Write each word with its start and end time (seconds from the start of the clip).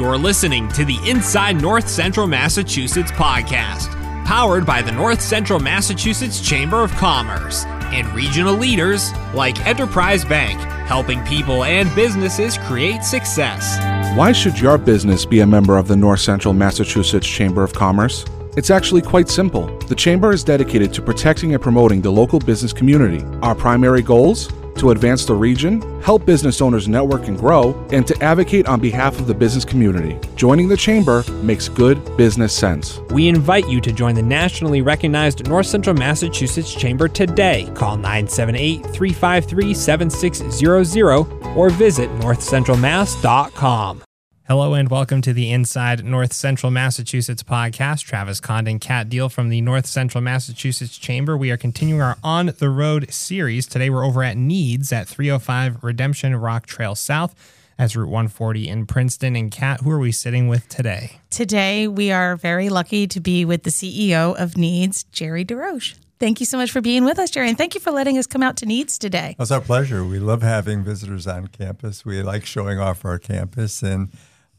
You're 0.00 0.16
listening 0.16 0.66
to 0.68 0.86
the 0.86 0.96
Inside 1.06 1.60
North 1.60 1.86
Central 1.86 2.26
Massachusetts 2.26 3.12
podcast, 3.12 3.90
powered 4.24 4.64
by 4.64 4.80
the 4.80 4.90
North 4.90 5.20
Central 5.20 5.60
Massachusetts 5.60 6.40
Chamber 6.40 6.82
of 6.82 6.90
Commerce 6.92 7.66
and 7.92 8.08
regional 8.14 8.54
leaders 8.54 9.12
like 9.34 9.66
Enterprise 9.66 10.24
Bank, 10.24 10.58
helping 10.88 11.22
people 11.24 11.64
and 11.64 11.94
businesses 11.94 12.56
create 12.56 13.04
success. 13.04 13.76
Why 14.16 14.32
should 14.32 14.58
your 14.58 14.78
business 14.78 15.26
be 15.26 15.40
a 15.40 15.46
member 15.46 15.76
of 15.76 15.86
the 15.86 15.96
North 15.96 16.20
Central 16.20 16.54
Massachusetts 16.54 17.26
Chamber 17.26 17.62
of 17.62 17.74
Commerce? 17.74 18.24
It's 18.56 18.70
actually 18.70 19.02
quite 19.02 19.28
simple. 19.28 19.66
The 19.80 19.94
Chamber 19.94 20.32
is 20.32 20.42
dedicated 20.42 20.94
to 20.94 21.02
protecting 21.02 21.52
and 21.52 21.62
promoting 21.62 22.00
the 22.00 22.10
local 22.10 22.38
business 22.38 22.72
community. 22.72 23.22
Our 23.42 23.54
primary 23.54 24.00
goals? 24.00 24.50
To 24.80 24.92
advance 24.92 25.26
the 25.26 25.34
region, 25.34 25.82
help 26.00 26.24
business 26.24 26.62
owners 26.62 26.88
network 26.88 27.28
and 27.28 27.38
grow, 27.38 27.74
and 27.92 28.06
to 28.06 28.18
advocate 28.22 28.66
on 28.66 28.80
behalf 28.80 29.20
of 29.20 29.26
the 29.26 29.34
business 29.34 29.62
community. 29.62 30.18
Joining 30.36 30.68
the 30.68 30.76
Chamber 30.76 31.22
makes 31.42 31.68
good 31.68 32.16
business 32.16 32.56
sense. 32.56 32.98
We 33.10 33.28
invite 33.28 33.68
you 33.68 33.82
to 33.82 33.92
join 33.92 34.14
the 34.14 34.22
nationally 34.22 34.80
recognized 34.80 35.46
North 35.46 35.66
Central 35.66 35.94
Massachusetts 35.94 36.74
Chamber 36.74 37.08
today. 37.08 37.70
Call 37.74 37.98
978 37.98 38.86
353 38.86 39.74
7600 39.74 41.26
or 41.54 41.68
visit 41.68 42.08
northcentralmass.com. 42.12 44.02
Hello 44.50 44.74
and 44.74 44.88
welcome 44.88 45.22
to 45.22 45.32
the 45.32 45.52
Inside 45.52 46.04
North 46.04 46.32
Central 46.32 46.72
Massachusetts 46.72 47.44
podcast. 47.44 48.04
Travis 48.04 48.40
Condon, 48.40 48.80
Kat 48.80 49.08
Deal 49.08 49.28
from 49.28 49.48
the 49.48 49.60
North 49.60 49.86
Central 49.86 50.20
Massachusetts 50.22 50.98
Chamber. 50.98 51.36
We 51.36 51.52
are 51.52 51.56
continuing 51.56 52.02
our 52.02 52.16
On 52.24 52.46
the 52.58 52.68
Road 52.68 53.12
series. 53.12 53.64
Today 53.68 53.90
we're 53.90 54.04
over 54.04 54.24
at 54.24 54.36
NEADS 54.36 54.92
at 54.92 55.06
305 55.06 55.84
Redemption 55.84 56.34
Rock 56.34 56.66
Trail 56.66 56.96
South. 56.96 57.36
As 57.78 57.94
Route 57.94 58.08
140 58.08 58.68
in 58.68 58.86
Princeton. 58.86 59.36
And 59.36 59.52
Kat, 59.52 59.82
who 59.82 59.90
are 59.92 60.00
we 60.00 60.10
sitting 60.10 60.48
with 60.48 60.68
today? 60.68 61.20
Today, 61.30 61.86
we 61.86 62.10
are 62.10 62.34
very 62.34 62.70
lucky 62.70 63.06
to 63.06 63.20
be 63.20 63.44
with 63.44 63.62
the 63.62 63.70
CEO 63.70 64.34
of 64.36 64.56
NEADS, 64.56 65.04
Gerry 65.12 65.44
DeRoche. 65.44 65.94
Thank 66.18 66.40
you 66.40 66.44
so 66.44 66.58
much 66.58 66.72
for 66.72 66.80
being 66.80 67.04
with 67.04 67.20
us, 67.20 67.30
Gerry, 67.30 67.48
and 67.48 67.56
thank 67.56 67.76
you 67.76 67.80
for 67.80 67.92
letting 67.92 68.18
us 68.18 68.26
come 68.26 68.42
out 68.42 68.56
to 68.56 68.66
NEADS 68.66 68.98
today. 68.98 69.36
It's 69.38 69.52
our 69.52 69.60
pleasure. 69.60 70.04
We 70.04 70.18
love 70.18 70.42
having 70.42 70.82
visitors 70.82 71.28
on 71.28 71.46
campus. 71.46 72.04
We 72.04 72.20
like 72.22 72.44
showing 72.44 72.80
off 72.80 73.04
our 73.04 73.20
campus 73.20 73.80
and 73.80 74.10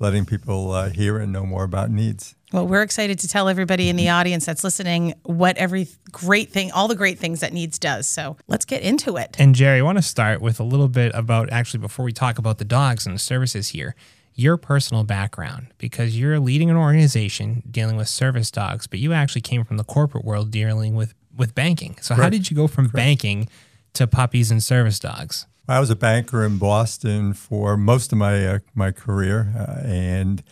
letting 0.02 0.26
people 0.26 0.72
uh, 0.72 0.90
hear 0.90 1.20
and 1.20 1.32
know 1.32 1.46
more 1.46 1.64
about 1.64 1.92
NEADS. 1.92 2.36
Well, 2.52 2.68
we're 2.68 2.82
excited 2.82 3.20
to 3.20 3.28
tell 3.28 3.48
everybody 3.48 3.88
in 3.88 3.96
the 3.96 4.10
audience 4.20 4.46
that's 4.46 4.64
listening 4.64 5.14
what 5.24 5.56
every 5.58 5.88
great 6.12 6.50
thing, 6.52 6.72
all 6.72 6.88
the 6.88 6.96
great 6.96 7.20
things 7.20 7.40
that 7.42 7.54
NEADS 7.54 7.80
does. 7.80 8.10
So 8.10 8.36
let's 8.48 8.66
get 8.66 8.82
into 8.82 9.16
it. 9.18 9.36
And 9.40 9.56
Gerry, 9.56 9.80
I 9.80 9.84
want 9.84 10.00
to 10.00 10.02
start 10.02 10.42
with 10.42 10.60
a 10.60 10.64
little 10.64 10.90
bit 10.90 11.12
about 11.14 11.52
actually 11.52 11.80
before 11.80 12.04
we 12.04 12.12
talk 12.12 12.40
about 12.40 12.58
the 12.58 12.66
dogs 12.66 13.06
and 13.06 13.16
the 13.16 13.20
services 13.20 13.70
here, 13.70 13.96
your 14.34 14.58
personal 14.58 15.04
background, 15.04 15.68
because 15.78 16.18
you're 16.20 16.40
leading 16.40 16.70
an 16.70 16.78
organization 16.78 17.62
dealing 17.70 17.96
with 17.96 18.08
service 18.08 18.50
dogs, 18.50 18.88
but 18.88 19.00
you 19.00 19.14
actually 19.14 19.42
came 19.42 19.64
from 19.64 19.78
the 19.78 19.84
corporate 19.84 20.26
world 20.26 20.52
dealing 20.52 20.96
with 20.96 21.14
with 21.34 21.56
banking. 21.56 21.96
So 22.02 22.16
Correct. 22.16 22.24
how 22.24 22.30
did 22.30 22.50
you 22.50 22.58
go 22.58 22.68
from 22.68 22.86
Correct. 22.86 22.96
banking 22.96 23.48
to 23.94 24.08
puppies 24.08 24.52
and 24.52 24.62
service 24.62 25.00
dogs? 25.00 25.46
I 25.72 25.80
was 25.80 25.90
a 25.90 25.96
banker 25.96 26.44
in 26.44 26.58
Boston 26.58 27.34
for 27.34 27.78
most 27.78 28.12
of 28.12 28.18
my 28.18 28.46
uh, 28.46 28.60
my 28.76 28.92
career, 28.92 29.54
uh, 29.58 29.88
and 29.88 30.44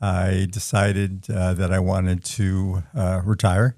I 0.00 0.46
decided 0.48 1.28
uh, 1.28 1.54
that 1.54 1.72
I 1.72 1.80
wanted 1.80 2.22
to 2.36 2.84
uh, 2.94 3.20
retire, 3.24 3.74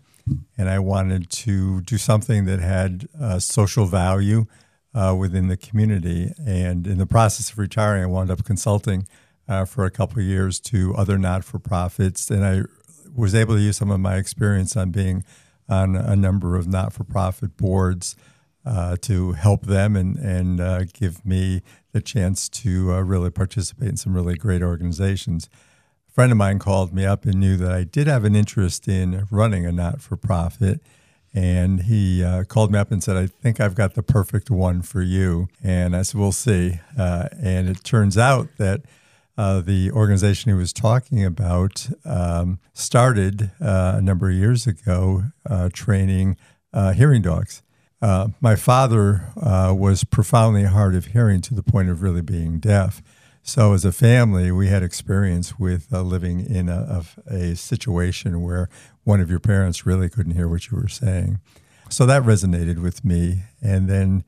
and 0.59 0.69
I 0.69 0.79
wanted 0.79 1.31
to 1.31 1.81
do 1.81 1.97
something 1.97 2.45
that 2.45 2.61
had 2.61 3.09
uh, 3.19 3.39
social 3.39 3.87
value 3.87 4.45
uh, 4.95 5.17
within 5.19 5.49
the 5.49 5.57
community. 5.57 6.35
And 6.47 6.87
in 6.87 6.99
the 6.99 7.07
process 7.07 7.51
of 7.51 7.57
retiring, 7.57 8.03
I 8.03 8.07
wound 8.07 8.31
up 8.31 8.45
consulting 8.45 9.09
for 9.67 9.87
a 9.87 9.91
couple 9.91 10.19
of 10.19 10.25
years 10.27 10.61
to 10.61 10.95
other 10.97 11.17
not 11.17 11.45
for 11.45 11.59
profits, 11.59 12.31
and 12.31 12.45
I 12.45 12.65
was 13.17 13.35
able 13.35 13.55
to 13.55 13.61
use 13.63 13.79
some 13.79 13.91
of 13.91 14.01
my 14.01 14.17
experience 14.17 14.77
on 14.77 14.91
being 14.91 15.25
on 15.67 15.97
a 15.97 16.15
number 16.15 16.57
of 16.57 16.69
not 16.69 16.93
for 16.93 17.05
profit 17.05 17.57
boards 17.57 18.17
uh, 18.65 18.97
to 19.01 19.33
help 19.33 19.67
them 19.67 19.97
and 19.97 20.19
and 20.19 20.61
uh, 20.61 20.85
give 20.93 21.25
me 21.25 21.63
the 21.93 22.01
chance 22.01 22.49
to 22.49 22.93
uh, 22.93 23.01
really 23.01 23.31
participate 23.31 23.89
in 23.89 23.97
some 23.97 24.15
really 24.15 24.37
great 24.37 24.63
organizations. 24.63 25.49
A 26.09 26.13
friend 26.13 26.31
of 26.31 26.39
mine 26.39 26.59
called 26.59 26.93
me 26.93 27.05
up 27.07 27.25
and 27.25 27.37
knew 27.37 27.57
that 27.57 27.73
I 27.73 27.85
did 27.85 28.07
have 28.07 28.25
an 28.25 28.37
interest 28.37 28.87
in 28.87 29.27
running 29.31 29.65
a 29.65 29.73
not 29.73 30.01
for 30.01 30.17
profit. 30.17 30.81
And 31.33 31.83
he 31.83 32.25
uh, 32.25 32.43
called 32.45 32.73
me 32.73 32.79
up 32.79 32.91
and 32.91 33.03
said, 33.03 33.17
I 33.17 33.29
think 33.29 33.61
I've 33.61 33.77
got 33.77 33.95
the 33.95 34.03
perfect 34.03 34.51
one 34.51 34.83
for 34.83 35.01
you. 35.01 35.49
And 35.63 35.95
I 35.95 36.03
said, 36.03 36.21
We'll 36.21 36.33
see. 36.33 36.81
Uh, 36.99 37.29
and 37.41 37.69
it 37.69 37.85
turns 37.85 38.19
out 38.19 38.49
that 38.59 38.83
the 39.37 39.91
organization 39.93 40.53
he 40.53 40.59
was 40.59 40.73
talking 40.73 41.25
about 41.25 41.89
um, 42.05 42.59
started 42.75 43.53
a 43.59 44.03
number 44.03 44.29
of 44.29 44.35
years 44.35 44.67
ago 44.67 45.25
training 45.73 46.37
hearing 46.95 47.23
dogs. 47.23 47.63
Uh, 48.03 48.29
my 48.41 48.57
father 48.57 49.27
uh, 49.41 49.75
was 49.77 50.05
profoundly 50.05 50.65
hard 50.65 50.95
of 50.95 51.07
hearing 51.07 51.41
to 51.43 51.55
the 51.55 51.63
point 51.63 51.91
of 51.91 52.03
really 52.03 52.23
being 52.23 52.59
deaf. 52.59 53.03
So, 53.43 53.73
as 53.73 53.85
a 53.85 53.93
family, 53.93 54.53
we 54.53 54.69
had 54.69 54.83
experience 54.83 55.59
with 55.59 55.89
uh, 55.93 56.03
living 56.03 56.45
in 56.45 56.69
a, 56.69 57.03
a, 57.27 57.57
situation 57.57 58.43
where 58.43 58.69
one 59.05 59.21
of 59.21 59.31
your 59.31 59.41
parents 59.41 59.87
really 59.87 60.09
couldn't 60.09 60.35
hear 60.35 60.47
what 60.47 60.71
you 60.71 60.77
were 60.77 60.89
saying. 60.89 61.41
So, 61.89 62.07
that 62.07 62.23
resonated 62.23 62.83
with 62.83 63.05
me. 63.05 63.43
And 63.63 63.89
then 63.89 64.25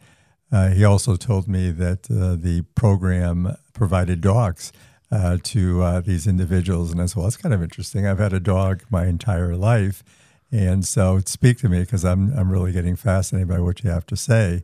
uh, 0.50 0.70
he 0.70 0.84
also 0.84 1.16
told 1.16 1.46
me 1.46 1.70
that 1.70 2.10
uh, 2.10 2.36
the 2.36 2.64
program 2.74 3.56
provided 3.72 4.20
dogs. 4.20 4.72
Uh, 5.10 5.36
to 5.42 6.00
these 6.06 6.26
individuals, 6.26 6.90
and 6.90 6.98
I 6.98 7.04
said, 7.04 7.16
"Well, 7.16 7.26
that's 7.26 7.36
kind 7.36 7.52
of 7.54 7.62
interesting. 7.62 8.06
I've 8.06 8.18
had 8.18 8.32
a 8.32 8.40
dog 8.40 8.82
my 8.88 9.04
entire 9.04 9.54
life, 9.54 10.02
and 10.52 10.84
so 10.84 11.18
speak 11.24 11.58
to 11.58 11.68
me 11.68 11.80
because 11.80 12.04
I'm, 12.04 12.30
I'm 12.36 12.52
really 12.52 12.72
getting 12.72 12.94
fascinated 12.94 13.48
by 13.48 13.58
what 13.58 13.82
you 13.82 13.90
have 13.90 14.06
to 14.06 14.16
say. 14.16 14.62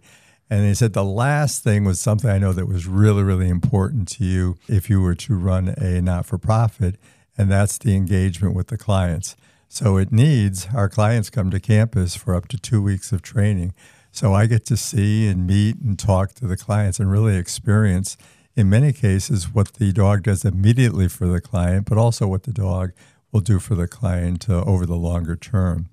And 0.51 0.67
he 0.67 0.75
said 0.75 0.93
the 0.93 1.05
last 1.05 1.65
thing 1.65 1.85
was 1.85 2.01
something 2.01 2.31
I 2.31 2.39
know 2.39 2.53
that 2.53 2.67
was 2.67 2.87
really, 2.87 3.23
really 3.23 3.49
important 3.49 4.09
to 4.13 4.25
you 4.25 4.57
if 4.69 4.89
you 4.89 5.01
were 5.01 5.15
to 5.15 5.35
run 5.35 5.69
a 5.69 6.01
not 6.01 6.27
for 6.27 6.39
profit, 6.39 6.97
and 7.37 7.51
that's 7.51 7.79
the 7.79 7.97
engagement 7.97 8.55
with 8.55 8.69
the 8.69 8.79
clients. 8.79 9.37
So 9.69 9.97
it 9.97 10.13
NEADS 10.13 10.69
our 10.75 10.89
clients 10.89 11.31
come 11.31 11.51
to 11.51 11.61
campus 11.61 12.17
for 12.17 12.35
up 12.35 12.49
to 12.49 12.59
two 12.59 12.83
weeks 12.83 13.13
of 13.13 13.21
training. 13.23 13.75
So 14.11 14.33
I 14.33 14.47
get 14.47 14.65
to 14.67 14.77
see 14.77 15.29
and 15.29 15.47
meet 15.47 15.77
and 15.77 15.99
talk 15.99 16.33
to 16.35 16.47
the 16.47 16.57
clients 16.57 16.99
and 16.99 17.11
really 17.11 17.37
experience, 17.37 18.17
in 18.57 18.71
many 18.71 18.93
cases, 18.93 19.53
what 19.53 19.75
the 19.75 19.93
dog 19.93 20.23
does 20.23 20.45
immediately 20.45 21.09
for 21.09 21.27
the 21.27 21.41
client, 21.41 21.87
but 21.89 21.99
also 21.99 22.27
what 22.27 22.45
the 22.45 22.53
dog 22.53 22.93
will 23.33 23.41
do 23.41 23.59
for 23.59 23.75
the 23.75 23.89
client 23.89 24.49
uh, 24.49 24.63
over 24.65 24.87
the 24.87 24.97
longer 24.97 25.37
term. 25.37 25.89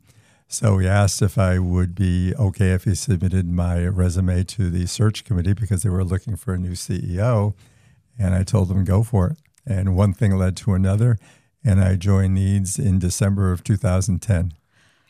So 0.48 0.78
he 0.78 0.88
asked 0.88 1.22
if 1.22 1.38
I 1.38 1.60
would 1.60 1.96
be 1.96 2.34
okay 2.36 2.72
if 2.72 2.84
he 2.84 2.96
submitted 2.96 3.50
my 3.50 3.86
resume 3.86 4.44
to 4.44 4.70
the 4.70 4.86
search 4.86 5.26
committee 5.26 5.54
because 5.54 5.84
they 5.84 5.90
were 5.90 6.04
looking 6.04 6.36
for 6.36 6.54
a 6.54 6.58
new 6.58 6.74
CEO. 6.74 7.56
And 8.18 8.34
I 8.36 8.44
told 8.44 8.70
them, 8.70 8.86
go 8.86 9.04
for 9.04 9.28
it. 9.28 9.38
And 9.66 9.96
one 9.96 10.14
thing 10.14 10.38
led 10.38 10.56
to 10.58 10.74
another. 10.74 11.18
And 11.64 11.82
I 11.82 11.96
joined 11.96 12.36
NEADS 12.36 12.78
in 12.78 13.00
December 13.00 13.52
of 13.52 13.64
2010. 13.64 14.54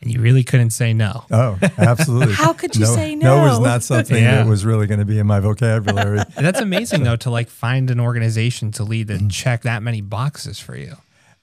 And 0.01 0.13
you 0.13 0.21
really 0.21 0.43
couldn't 0.43 0.71
say 0.71 0.93
no. 0.93 1.25
Oh, 1.31 1.57
absolutely. 1.77 2.33
How 2.35 2.53
could 2.53 2.75
you 2.75 2.85
no, 2.85 2.95
say 2.95 3.15
no? 3.15 3.37
No 3.37 3.43
was 3.43 3.59
not 3.59 3.83
something 3.83 4.21
yeah. 4.21 4.37
that 4.37 4.47
was 4.47 4.65
really 4.65 4.87
going 4.87 4.99
to 4.99 5.05
be 5.05 5.19
in 5.19 5.27
my 5.27 5.39
vocabulary. 5.39 6.19
That's 6.35 6.59
amazing, 6.59 7.03
though, 7.03 7.15
to 7.17 7.29
like 7.29 7.49
find 7.49 7.89
an 7.91 7.99
organization 7.99 8.71
to 8.73 8.83
lead 8.83 9.07
that 9.07 9.29
check 9.29 9.63
that 9.63 9.83
many 9.83 10.01
boxes 10.01 10.59
for 10.59 10.75
you. 10.75 10.95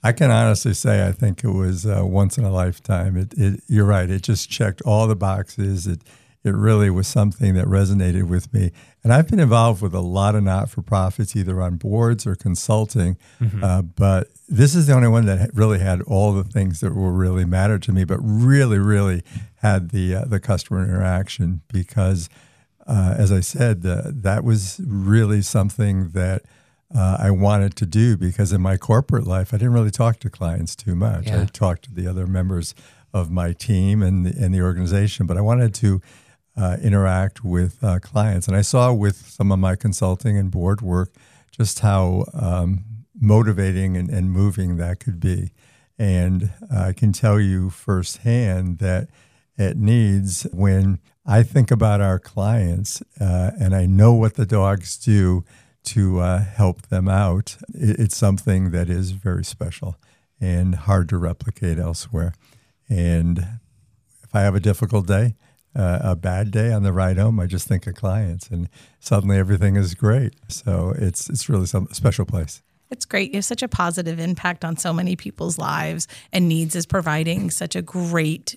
I 0.02 0.12
can 0.12 0.30
honestly 0.30 0.74
say 0.74 1.06
I 1.06 1.12
think 1.12 1.44
it 1.44 1.50
was 1.50 1.86
uh, 1.86 2.02
once 2.04 2.36
in 2.36 2.44
a 2.44 2.50
lifetime. 2.50 3.16
It, 3.16 3.34
it, 3.36 3.60
you're 3.68 3.84
right. 3.84 4.10
It 4.10 4.22
just 4.22 4.50
checked 4.50 4.82
all 4.82 5.06
the 5.06 5.16
boxes. 5.16 5.86
It 5.86 6.02
it 6.44 6.54
really 6.54 6.90
was 6.90 7.06
something 7.06 7.54
that 7.54 7.66
resonated 7.66 8.24
with 8.24 8.52
me. 8.52 8.72
And 9.04 9.12
I've 9.12 9.28
been 9.28 9.38
involved 9.38 9.80
with 9.80 9.94
a 9.94 10.00
lot 10.00 10.34
of 10.34 10.42
not 10.42 10.70
for 10.70 10.82
profits, 10.82 11.36
either 11.36 11.60
on 11.60 11.76
boards 11.76 12.26
or 12.26 12.34
consulting. 12.34 13.16
Mm-hmm. 13.40 13.62
Uh, 13.62 13.82
but 13.82 14.28
this 14.48 14.74
is 14.74 14.88
the 14.88 14.92
only 14.92 15.08
one 15.08 15.26
that 15.26 15.50
really 15.54 15.78
had 15.78 16.02
all 16.02 16.32
the 16.32 16.44
things 16.44 16.80
that 16.80 16.94
were 16.94 17.12
really 17.12 17.44
mattered 17.44 17.82
to 17.84 17.92
me, 17.92 18.04
but 18.04 18.18
really, 18.18 18.78
really 18.78 19.22
had 19.56 19.90
the 19.90 20.16
uh, 20.16 20.24
the 20.24 20.40
customer 20.40 20.82
interaction 20.82 21.62
because, 21.72 22.28
uh, 22.88 23.14
as 23.16 23.30
I 23.30 23.40
said, 23.40 23.82
that 23.82 24.42
was 24.42 24.80
really 24.84 25.42
something 25.42 26.08
that 26.10 26.42
uh, 26.94 27.16
I 27.18 27.30
wanted 27.30 27.76
to 27.76 27.86
do 27.86 28.16
because 28.16 28.52
in 28.52 28.60
my 28.60 28.76
corporate 28.76 29.26
life, 29.26 29.54
I 29.54 29.56
didn't 29.56 29.72
really 29.72 29.90
talk 29.90 30.18
to 30.20 30.30
clients 30.30 30.76
too 30.76 30.94
much. 30.94 31.26
Yeah. 31.26 31.42
I 31.42 31.44
talked 31.46 31.84
to 31.84 31.94
the 31.94 32.06
other 32.06 32.26
members 32.26 32.74
of 33.14 33.30
my 33.30 33.52
team 33.52 34.02
and 34.02 34.26
the, 34.26 34.44
and 34.44 34.54
the 34.54 34.62
organization, 34.62 35.26
but 35.26 35.36
I 35.36 35.40
wanted 35.40 35.74
to 35.74 36.00
uh, 36.56 36.76
interact 36.82 37.44
with 37.44 37.82
uh, 37.82 37.98
clients. 37.98 38.46
And 38.46 38.56
I 38.56 38.62
saw 38.62 38.92
with 38.92 39.16
some 39.16 39.50
of 39.50 39.58
my 39.58 39.74
consulting 39.74 40.36
and 40.36 40.50
board 40.50 40.80
work 40.82 41.10
just 41.50 41.80
how 41.80 42.26
um, 42.34 42.84
motivating 43.18 43.96
and, 43.96 44.10
and, 44.10 44.30
moving 44.30 44.76
that 44.76 45.00
could 45.00 45.20
be. 45.20 45.52
And 45.98 46.50
I 46.74 46.92
can 46.92 47.12
tell 47.12 47.38
you 47.38 47.70
firsthand 47.70 48.78
that 48.78 49.08
it 49.56 49.76
NEADS 49.76 50.46
when 50.52 50.98
I 51.24 51.42
think 51.42 51.70
about 51.70 52.00
our 52.00 52.18
clients 52.18 53.02
uh, 53.20 53.52
and 53.60 53.74
I 53.74 53.86
know 53.86 54.12
what 54.14 54.34
the 54.34 54.46
dogs 54.46 54.96
do 54.96 55.44
to 55.84 56.20
uh, 56.20 56.44
help 56.44 56.82
them 56.88 57.08
out, 57.08 57.56
it, 57.74 57.98
it's 57.98 58.16
something 58.16 58.70
that 58.70 58.88
is 58.88 59.12
very 59.12 59.44
special 59.44 59.96
and 60.40 60.74
hard 60.74 61.08
to 61.10 61.18
replicate 61.18 61.78
elsewhere. 61.78 62.34
And 62.88 63.38
if 64.22 64.34
I 64.34 64.40
have 64.40 64.54
a 64.54 64.60
difficult 64.60 65.06
day, 65.06 65.34
uh, 65.74 66.00
a 66.02 66.16
bad 66.16 66.50
day 66.50 66.72
on 66.72 66.82
the 66.82 66.92
ride 66.92 67.16
home, 67.16 67.40
I 67.40 67.46
just 67.46 67.66
think 67.66 67.86
of 67.86 67.94
clients, 67.94 68.48
and 68.48 68.68
suddenly 69.00 69.38
everything 69.38 69.76
is 69.76 69.94
great. 69.94 70.34
So 70.48 70.92
it's 70.96 71.30
it's 71.30 71.48
really 71.48 71.66
some 71.66 71.88
special 71.92 72.26
place. 72.26 72.62
It's 72.90 73.06
great. 73.06 73.30
You 73.30 73.38
have 73.38 73.46
such 73.46 73.62
a 73.62 73.68
positive 73.68 74.18
impact 74.18 74.66
on 74.66 74.76
so 74.76 74.92
many 74.92 75.16
people's 75.16 75.56
lives, 75.58 76.06
and 76.30 76.48
NEADS 76.48 76.76
is 76.76 76.84
providing 76.84 77.50
such 77.50 77.74
a 77.74 77.80
great 77.80 78.56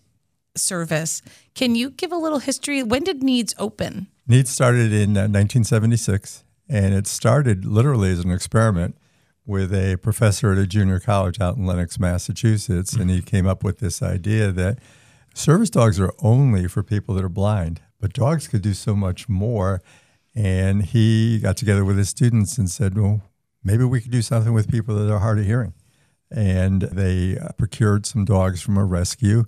service. 0.57 1.21
Can 1.53 1.75
you 1.75 1.89
give 1.89 2.11
a 2.11 2.17
little 2.17 2.39
history? 2.39 2.83
When 2.83 3.03
did 3.03 3.23
NEADS 3.23 3.55
open? 3.57 4.07
NEADS 4.27 4.49
started 4.49 4.91
in 4.91 5.15
uh, 5.15 5.29
1976, 5.29 6.43
and 6.67 6.93
it 6.93 7.07
started 7.07 7.65
literally 7.65 8.11
as 8.11 8.19
an 8.19 8.31
experiment 8.31 8.95
with 9.45 9.73
a 9.73 9.97
professor 9.97 10.51
at 10.51 10.57
a 10.57 10.65
junior 10.65 10.99
college 10.99 11.39
out 11.39 11.55
in 11.55 11.65
Lenox, 11.65 11.99
Massachusetts, 11.99 12.93
and 12.93 13.11
he 13.11 13.21
came 13.21 13.45
up 13.45 13.63
with 13.63 13.79
this 13.79 14.01
idea 14.01 14.51
that 14.51 14.79
service 15.33 15.69
dogs 15.69 15.99
are 15.99 16.13
only 16.19 16.67
for 16.67 16.81
people 16.81 17.13
that 17.15 17.23
are 17.23 17.29
blind, 17.29 17.81
but 17.99 18.13
dogs 18.13 18.47
could 18.47 18.63
do 18.63 18.73
so 18.73 18.95
much 18.95 19.29
more. 19.29 19.81
And 20.33 20.83
he 20.83 21.39
got 21.39 21.57
together 21.57 21.85
with 21.85 21.97
his 21.97 22.09
students 22.09 22.57
and 22.57 22.69
said, 22.69 22.97
Well, 22.97 23.21
maybe 23.63 23.83
we 23.85 24.01
could 24.01 24.11
do 24.11 24.21
something 24.21 24.53
with 24.53 24.69
people 24.69 24.95
that 24.95 25.13
are 25.13 25.19
hard 25.19 25.39
of 25.39 25.45
hearing. 25.45 25.73
And 26.31 26.81
they 26.81 27.37
uh, 27.37 27.49
procured 27.57 28.05
some 28.05 28.25
dogs 28.25 28.61
from 28.61 28.77
a 28.77 28.83
rescue 28.83 29.45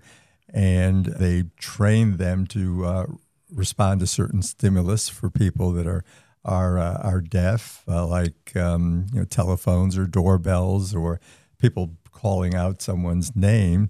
and 0.53 1.05
they 1.05 1.43
trained 1.57 2.17
them 2.17 2.47
to 2.47 2.85
uh, 2.85 3.05
respond 3.51 3.99
to 3.99 4.07
certain 4.07 4.41
stimulus 4.41 5.09
for 5.09 5.29
people 5.29 5.71
that 5.73 5.87
are 5.87 6.03
are 6.47 6.79
uh, 6.79 6.99
are 7.03 7.21
deaf, 7.21 7.83
uh, 7.87 8.07
like 8.07 8.55
um, 8.55 9.07
you 9.13 9.19
know 9.19 9.25
telephones 9.25 9.97
or 9.97 10.05
doorbells 10.05 10.95
or 10.95 11.19
people 11.59 11.91
calling 12.11 12.55
out 12.55 12.81
someone's 12.81 13.35
name. 13.35 13.89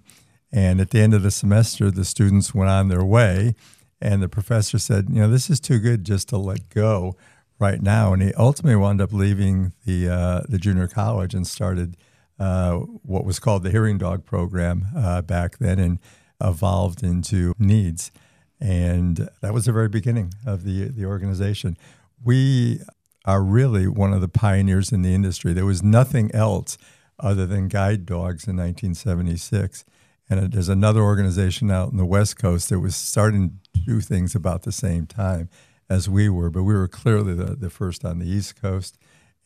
And 0.51 0.80
at 0.80 0.92
the 0.92 1.00
end 1.00 1.13
of 1.13 1.24
the 1.24 1.31
semester, 1.31 1.92
the 1.92 2.06
students 2.06 2.54
went 2.54 2.69
on 2.69 2.88
their 2.88 3.04
way, 3.04 3.54
and 4.01 4.21
the 4.21 4.30
professor 4.30 4.80
said, 4.80 5.07
"You 5.09 5.21
know, 5.21 5.30
this 5.30 5.50
is 5.50 5.59
too 5.59 5.80
good 5.80 6.04
just 6.04 6.30
to 6.30 6.38
let 6.38 6.69
go 6.69 7.15
right 7.59 7.81
now." 7.81 8.13
And 8.13 8.21
he 8.21 8.33
ultimately 8.33 8.75
wound 8.75 9.01
up 9.01 9.13
leaving 9.13 9.74
the 9.86 10.09
uh, 10.09 10.42
the 10.50 10.57
junior 10.57 10.88
college 10.88 11.33
and 11.33 11.45
started 11.45 11.95
uh, 12.39 12.74
what 12.75 13.25
was 13.25 13.39
called 13.39 13.63
the 13.63 13.71
Hearing 13.71 13.98
Dog 13.98 14.25
Program 14.25 14.88
uh, 14.95 15.21
back 15.21 15.57
then, 15.59 15.80
and 15.80 16.00
evolved 16.42 17.04
into 17.04 17.54
NEADS. 17.59 18.12
And 18.59 19.30
that 19.42 19.54
was 19.54 19.65
the 19.65 19.71
very 19.71 19.89
beginning 19.89 20.33
of 20.45 20.63
the 20.63 20.86
the 20.86 21.06
organization 21.06 21.77
we 22.24 22.81
are 23.25 23.44
really 23.44 23.88
one 23.88 24.14
of 24.14 24.22
the 24.22 24.28
pioneers 24.28 24.92
in 24.92 25.02
the 25.02 25.14
industry. 25.14 25.54
There 25.54 25.66
was 25.66 25.84
nothing 25.84 26.34
else 26.34 26.78
other 27.19 27.46
than 27.46 27.68
guide 27.68 28.06
dogs 28.06 28.48
in 28.48 28.56
1976. 28.56 29.84
And 30.30 30.52
there's 30.52 30.69
another 30.69 31.02
organization 31.02 31.72
out 31.72 31.92
in 31.92 31.98
the 31.98 32.06
West 32.06 32.38
Coast 32.38 32.69
that 32.69 32.80
was 32.80 32.96
starting 32.96 33.60
to 33.74 33.81
do 33.81 34.02
things 34.02 34.36
about 34.36 34.64
the 34.64 34.72
same 34.72 35.06
time 35.06 35.50
as 35.90 36.10
we 36.10 36.28
were, 36.28 36.50
but 36.50 36.64
we 36.64 36.74
were 36.74 36.88
clearly 36.88 37.34
the, 37.34 37.56
the 37.56 37.69
first 37.69 38.04
on 38.04 38.19
the 38.19 38.28
East 38.28 38.62
Coast. 38.62 38.98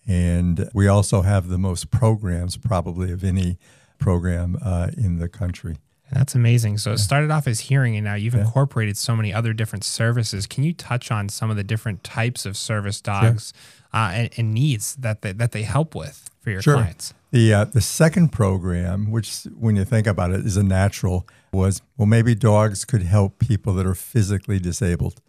And 0.08 0.70
we 0.74 0.88
also 0.88 1.22
have 1.22 1.48
the 1.48 1.60
most 1.60 1.92
programs, 1.92 2.58
probably, 2.58 3.12
of 3.12 3.24
any 3.24 3.60
program 4.00 4.58
uh, 4.64 4.90
in 4.98 5.18
the 5.18 5.30
country. 5.30 5.78
That's 6.12 6.36
amazing. 6.36 6.78
So 6.78 6.92
it 6.92 6.98
started 6.98 7.32
off 7.32 7.48
as 7.48 7.62
hearing, 7.62 7.96
and 7.96 8.04
now 8.04 8.16
you've 8.16 8.34
yeah. 8.34 8.42
incorporated 8.42 8.98
so 8.98 9.16
many 9.16 9.34
other 9.34 9.54
different 9.54 9.84
services. 9.84 10.46
Can 10.46 10.64
you 10.64 10.74
touch 10.74 11.10
on 11.10 11.30
some 11.30 11.50
of 11.50 11.56
the 11.56 11.64
different 11.64 12.04
types 12.04 12.46
of 12.46 12.58
service 12.58 13.00
dogs 13.00 13.54
sure. 13.56 14.02
uh, 14.02 14.12
and, 14.12 14.30
and, 14.38 14.54
NEADS 14.54 14.96
that 14.96 15.22
they, 15.22 15.32
that 15.32 15.54
they 15.54 15.64
help 15.64 15.96
with 15.96 16.30
for 16.42 16.50
your 16.50 16.62
sure. 16.62 16.76
clients? 16.76 17.14
The 17.32 17.54
uh, 17.54 17.66
the 17.66 17.82
second 17.82 18.34
program, 18.34 19.10
which 19.10 19.44
when 19.58 19.78
you 19.78 19.86
think 19.86 20.06
about 20.06 20.32
it, 20.32 20.46
is 20.46 20.58
a 20.58 20.64
natural, 20.64 21.26
was 21.54 21.82
well 21.98 22.08
maybe 22.08 22.36
dogs 22.36 22.84
could 22.84 23.04
help 23.04 23.40
people 23.40 23.74
that 23.76 23.86
are 23.86 23.96
physically 23.96 24.60
disabled. 24.60 25.22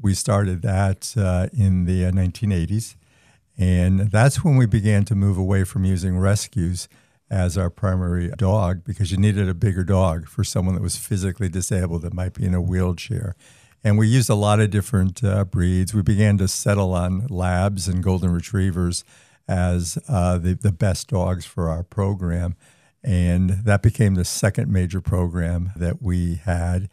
We 0.00 0.14
started 0.14 0.62
that 0.62 1.14
uh, 1.16 1.46
in 1.56 1.84
the 1.84 2.02
1980s, 2.02 2.94
uh, 2.94 3.62
and 3.62 4.00
that's 4.10 4.42
when 4.42 4.56
we 4.56 4.66
began 4.66 5.04
to 5.04 5.14
move 5.14 5.38
away 5.38 5.62
from 5.62 5.84
using 5.84 6.18
rescues 6.18 6.88
as 7.30 7.56
our 7.56 7.70
primary 7.70 8.28
dog 8.36 8.84
because 8.84 9.10
you 9.10 9.16
needed 9.16 9.48
a 9.48 9.54
bigger 9.54 9.84
dog 9.84 10.28
for 10.28 10.44
someone 10.44 10.74
that 10.74 10.82
was 10.82 10.96
physically 10.96 11.48
disabled 11.48 12.02
that 12.02 12.14
might 12.14 12.34
be 12.34 12.44
in 12.44 12.54
a 12.54 12.60
wheelchair. 12.60 13.34
And 13.82 13.98
we 13.98 14.08
used 14.08 14.30
a 14.30 14.34
lot 14.34 14.60
of 14.60 14.70
different 14.70 15.22
uh, 15.22 15.44
breeds. 15.44 15.92
We 15.92 16.02
began 16.02 16.38
to 16.38 16.48
settle 16.48 16.94
on 16.94 17.26
labs 17.28 17.86
and 17.86 18.02
golden 18.02 18.32
retrievers 18.32 19.04
as 19.46 19.98
uh, 20.08 20.38
the, 20.38 20.54
the 20.54 20.72
best 20.72 21.08
dogs 21.08 21.44
for 21.44 21.68
our 21.68 21.82
program. 21.82 22.56
And 23.02 23.50
that 23.50 23.82
became 23.82 24.14
the 24.14 24.24
second 24.24 24.72
major 24.72 25.02
program 25.02 25.72
that 25.76 26.00
we 26.00 26.36
had. 26.36 26.88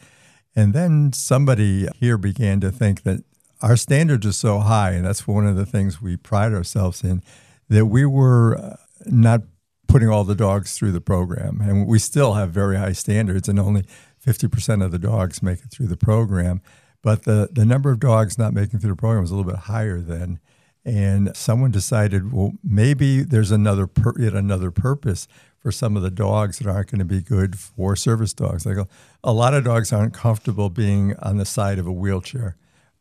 And 0.53 0.73
then 0.73 1.13
somebody 1.13 1.87
here 1.95 2.17
began 2.17 2.59
to 2.59 2.71
think 2.71 3.03
that 3.03 3.23
our 3.61 3.77
standards 3.77 4.25
are 4.25 4.33
so 4.33 4.59
high, 4.59 4.91
and 4.91 5.05
that's 5.05 5.27
one 5.27 5.47
of 5.47 5.55
the 5.55 5.65
things 5.65 6.01
we 6.01 6.17
pride 6.17 6.51
ourselves 6.51 7.03
in, 7.03 7.21
that 7.69 7.85
we 7.85 8.05
were 8.05 8.57
uh, 8.57 8.75
not 9.05 9.41
putting 9.91 10.09
all 10.09 10.23
the 10.23 10.35
dogs 10.35 10.77
through 10.77 10.93
the 10.93 11.01
program. 11.01 11.59
And 11.61 11.85
we 11.85 11.99
still 11.99 12.33
have 12.33 12.51
very 12.51 12.77
high 12.77 12.93
standards, 12.93 13.49
and 13.49 13.59
only 13.59 13.83
50% 14.25 14.83
of 14.83 14.91
the 14.91 14.99
dogs 14.99 15.43
make 15.43 15.59
it 15.59 15.69
through 15.69 15.87
the 15.87 15.97
program. 15.97 16.61
But 17.01 17.23
the, 17.23 17.49
the 17.51 17.65
number 17.65 17.91
of 17.91 17.99
dogs 17.99 18.37
not 18.37 18.53
making 18.53 18.79
through 18.79 18.91
the 18.91 18.95
program 18.95 19.21
was 19.21 19.31
a 19.31 19.35
little 19.35 19.51
bit 19.51 19.61
higher 19.61 19.99
then. 19.99 20.39
And 20.85 21.35
someone 21.35 21.71
decided, 21.71 22.31
well, 22.31 22.53
maybe 22.63 23.21
there's 23.21 23.51
another 23.51 23.85
pur- 23.85 24.15
yet 24.17 24.33
another 24.33 24.71
purpose 24.71 25.27
for 25.59 25.71
some 25.71 25.95
of 25.95 26.03
the 26.03 26.09
dogs 26.09 26.59
that 26.59 26.67
aren't 26.67 26.89
going 26.89 26.99
to 26.99 27.05
be 27.05 27.21
good 27.21 27.59
for 27.59 27.95
service 27.95 28.33
dogs. 28.33 28.65
Like 28.65 28.77
a, 28.77 28.87
a 29.23 29.33
lot 29.33 29.53
of 29.53 29.63
dogs 29.63 29.91
aren't 29.91 30.13
comfortable 30.13 30.69
being 30.69 31.15
on 31.21 31.37
the 31.37 31.45
side 31.45 31.77
of 31.77 31.85
a 31.85 31.91
wheelchair 31.91 32.55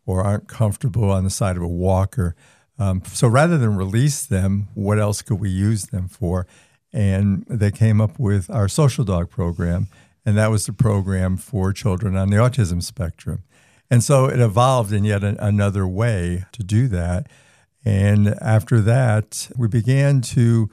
or 0.04 0.22
aren't 0.22 0.48
comfortable 0.48 1.10
on 1.10 1.24
the 1.24 1.30
side 1.30 1.56
of 1.56 1.62
a 1.62 1.68
walker. 1.68 2.34
Um, 2.78 3.02
so 3.06 3.28
rather 3.28 3.56
than 3.56 3.76
release 3.76 4.24
them, 4.24 4.68
what 4.74 4.98
else 4.98 5.22
could 5.22 5.40
we 5.40 5.50
use 5.50 5.84
them 5.84 6.08
for? 6.08 6.46
And 6.92 7.44
they 7.48 7.70
came 7.70 8.00
up 8.00 8.18
with 8.18 8.50
our 8.50 8.68
social 8.68 9.04
dog 9.04 9.30
program, 9.30 9.88
and 10.24 10.36
that 10.36 10.50
was 10.50 10.66
the 10.66 10.72
program 10.72 11.36
for 11.36 11.72
children 11.72 12.16
on 12.16 12.30
the 12.30 12.36
autism 12.36 12.82
spectrum. 12.82 13.42
And 13.90 14.04
so 14.04 14.26
it 14.26 14.38
evolved 14.38 14.92
in 14.92 15.04
yet 15.04 15.24
another 15.24 15.86
way 15.86 16.44
to 16.52 16.62
do 16.62 16.86
that. 16.88 17.26
And 17.84 18.28
after 18.40 18.80
that, 18.82 19.48
we 19.56 19.66
began 19.66 20.20
to 20.20 20.70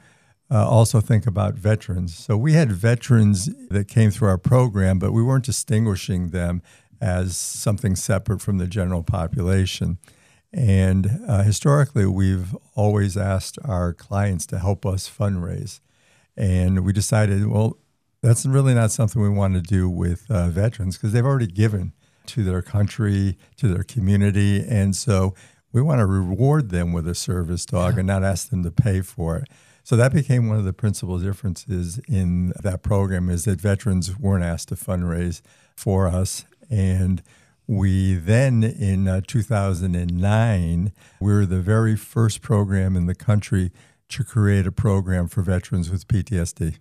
uh, 0.51 0.67
also 0.67 1.01
think 1.01 1.25
about 1.25 1.55
veterans. 1.55 2.15
So 2.15 2.37
we 2.37 2.53
had 2.53 2.71
veterans 2.71 3.49
that 3.69 3.87
came 3.87 4.11
through 4.11 4.29
our 4.29 4.37
program, 4.37 4.99
but 4.99 5.11
we 5.11 5.23
weren't 5.23 5.45
distinguishing 5.45 6.29
them 6.29 6.61
as 7.01 7.35
something 7.37 7.95
separate 7.95 8.41
from 8.41 8.57
the 8.57 8.67
general 8.67 9.03
population. 9.03 9.97
And 10.53 11.19
uh, 11.27 11.43
historically, 11.43 12.05
we've 12.05 12.55
always 12.75 13.17
asked 13.17 13.57
our 13.63 13.93
clients 13.93 14.45
to 14.47 14.59
help 14.59 14.85
us 14.85 15.09
fundraise. 15.09 15.79
And 16.37 16.85
we 16.85 16.93
decided, 16.93 17.47
well, 17.47 17.77
that's 18.21 18.45
really 18.45 18.73
not 18.73 18.91
something 18.91 19.21
we 19.21 19.29
want 19.29 19.55
to 19.55 19.61
do 19.61 19.89
with 19.89 20.29
uh, 20.29 20.49
veterans 20.49 20.97
because 20.97 21.13
they've 21.13 21.25
already 21.25 21.47
given 21.47 21.93
to 22.27 22.43
their 22.43 22.61
country, 22.61 23.37
to 23.57 23.67
their 23.67 23.83
community. 23.83 24.63
And 24.67 24.95
so 24.95 25.33
we 25.71 25.81
want 25.81 25.99
to 25.99 26.05
reward 26.05 26.69
them 26.69 26.93
with 26.93 27.07
a 27.07 27.15
service 27.15 27.65
dog 27.65 27.93
yeah. 27.93 27.99
and 27.99 28.07
not 28.07 28.23
ask 28.23 28.49
them 28.49 28.63
to 28.63 28.71
pay 28.71 29.01
for 29.01 29.37
it. 29.37 29.47
So 29.83 29.95
that 29.95 30.13
became 30.13 30.49
one 30.49 30.57
of 30.57 30.65
the 30.65 30.73
principal 30.73 31.17
differences 31.17 31.99
in 32.09 32.51
that 32.61 32.83
program 32.83 33.29
is 33.29 33.45
that 33.45 33.61
veterans 33.61 34.19
weren't 34.19 34.43
asked 34.43 34.67
to 34.69 34.75
fundraise 34.75 35.41
for 35.75 36.07
us. 36.07 36.43
And 36.69 37.23
we 37.67 38.15
then, 38.15 38.63
in 38.63 39.07
uh, 39.07 39.21
2009, 39.25 40.91
we 41.21 41.33
were 41.33 41.45
the 41.45 41.61
very 41.61 41.95
first 41.95 42.41
program 42.41 42.97
in 42.97 43.05
the 43.05 43.15
country 43.15 43.71
to 44.09 44.23
create 44.23 44.65
a 44.65 44.71
program 44.71 45.27
for 45.27 45.41
veterans 45.41 45.89
with 45.89 46.07
PTSD. 46.07 46.77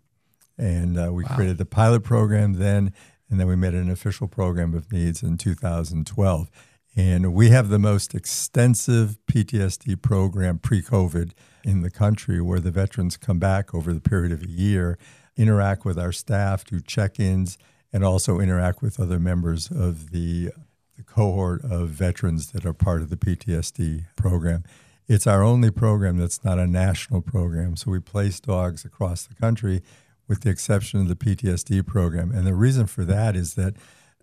And 0.59 0.99
uh, 0.99 1.13
we 1.13 1.25
wow. 1.25 1.35
created 1.35 1.59
the 1.59 1.67
pilot 1.67 2.03
program 2.03 2.55
then, 2.55 2.93
and 3.29 3.39
then 3.39 3.47
we 3.47 3.57
made 3.57 3.75
an 3.75 3.91
official 3.91 4.29
program 4.29 4.75
of 4.75 4.91
NEADS 4.93 5.23
in 5.23 5.37
2012. 5.37 6.51
And 6.97 7.35
we 7.35 7.51
have 7.51 7.69
the 7.69 7.79
most 7.79 8.15
extensive 8.15 9.19
PTSD 9.31 10.01
program 10.01 10.59
pre 10.59 10.81
COVID 10.81 11.33
in 11.63 11.83
the 11.83 11.91
country 11.91 12.41
where 12.41 12.61
the 12.61 12.71
veterans 12.71 13.19
come 13.19 13.39
back 13.39 13.75
over 13.75 13.93
the 13.93 14.01
period 14.01 14.33
of 14.33 14.43
a 14.43 14.49
year, 14.49 14.97
interact 15.37 15.85
with 15.85 15.99
our 15.99 16.13
staff, 16.13 16.65
do 16.65 16.81
check 16.81 17.21
ins, 17.21 17.59
and 17.93 18.03
also 18.03 18.41
interact 18.41 18.81
with 18.81 18.99
other 18.99 19.19
members 19.19 19.71
of 19.71 20.11
the, 20.11 20.51
the 20.97 21.03
cohort 21.03 21.63
of 21.65 21.91
veterans 21.91 22.53
that 22.53 22.65
are 22.65 22.73
part 22.73 23.03
of 23.03 23.11
the 23.11 23.17
PTSD 23.17 24.07
program. 24.17 24.65
It's 25.09 25.27
our 25.27 25.43
only 25.43 25.71
program 25.71 26.17
that's 26.17 26.45
not 26.45 26.59
a 26.59 26.67
national 26.67 27.23
program. 27.23 27.77
So 27.77 27.93
we 27.93 28.01
place 28.01 28.41
dogs 28.41 28.85
across 28.85 29.25
the 29.25 29.35
country 29.35 29.83
with 30.27 30.41
the 30.41 30.51
exception 30.51 31.01
of 31.01 31.09
the 31.09 31.15
PTSD 31.15 31.87
program. 31.87 32.33
And 32.33 32.45
the 32.45 32.55
reason 32.55 32.87
for 32.87 33.05
that 33.05 33.37
is 33.37 33.55
that 33.55 33.75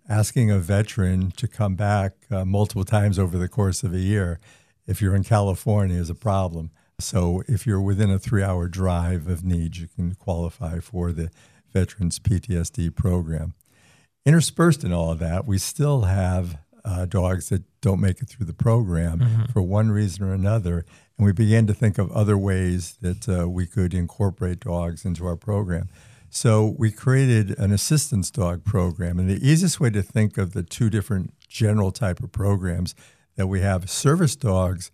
asking 0.08 0.50
a 0.50 0.58
veteran 0.58 1.30
to 1.32 1.48
come 1.48 1.74
back 1.74 2.12
uh, 2.30 2.44
multiple 2.44 2.84
times 2.84 3.18
over 3.18 3.38
the 3.38 3.48
course 3.48 3.82
of 3.82 3.94
a 3.94 3.98
year, 3.98 4.38
if 4.86 5.00
you're 5.00 5.16
in 5.16 5.24
California, 5.24 5.98
is 5.98 6.10
a 6.10 6.14
problem. 6.14 6.70
So 7.00 7.42
if 7.48 7.66
you're 7.66 7.80
within 7.80 8.10
a 8.10 8.18
three 8.18 8.42
hour 8.42 8.68
drive 8.68 9.26
of 9.26 9.42
NEADS, 9.42 9.80
you 9.80 9.88
can 9.88 10.14
qualify 10.14 10.80
for 10.80 11.12
the 11.12 11.30
Veterans 11.72 12.18
PTSD 12.18 12.94
program. 12.94 13.54
Interspersed 14.26 14.84
in 14.84 14.92
all 14.92 15.10
of 15.10 15.18
that, 15.18 15.46
we 15.46 15.58
still 15.58 16.02
have 16.02 16.58
uh, 16.84 17.06
dogs 17.06 17.48
that 17.48 17.62
don't 17.80 18.00
make 18.00 18.20
it 18.20 18.28
through 18.28 18.46
the 18.46 18.52
program 18.52 19.18
mm-hmm. 19.18 19.44
for 19.52 19.62
one 19.62 19.90
reason 19.90 20.24
or 20.24 20.32
another. 20.32 20.84
And 21.16 21.26
we 21.26 21.32
began 21.32 21.66
to 21.66 21.74
think 21.74 21.98
of 21.98 22.10
other 22.12 22.36
ways 22.36 22.98
that 23.00 23.28
uh, 23.28 23.48
we 23.48 23.66
could 23.66 23.94
incorporate 23.94 24.60
dogs 24.60 25.04
into 25.04 25.26
our 25.26 25.36
program. 25.36 25.88
So 26.28 26.74
we 26.76 26.90
created 26.90 27.56
an 27.58 27.72
assistance 27.72 28.30
dog 28.30 28.64
program. 28.64 29.18
And 29.18 29.30
the 29.30 29.48
easiest 29.48 29.78
way 29.78 29.90
to 29.90 30.02
think 30.02 30.36
of 30.36 30.52
the 30.52 30.64
two 30.64 30.90
different 30.90 31.32
general 31.48 31.92
type 31.92 32.20
of 32.20 32.32
programs 32.32 32.94
that 33.36 33.46
we 33.46 33.60
have 33.60 33.88
service 33.88 34.34
dogs 34.34 34.90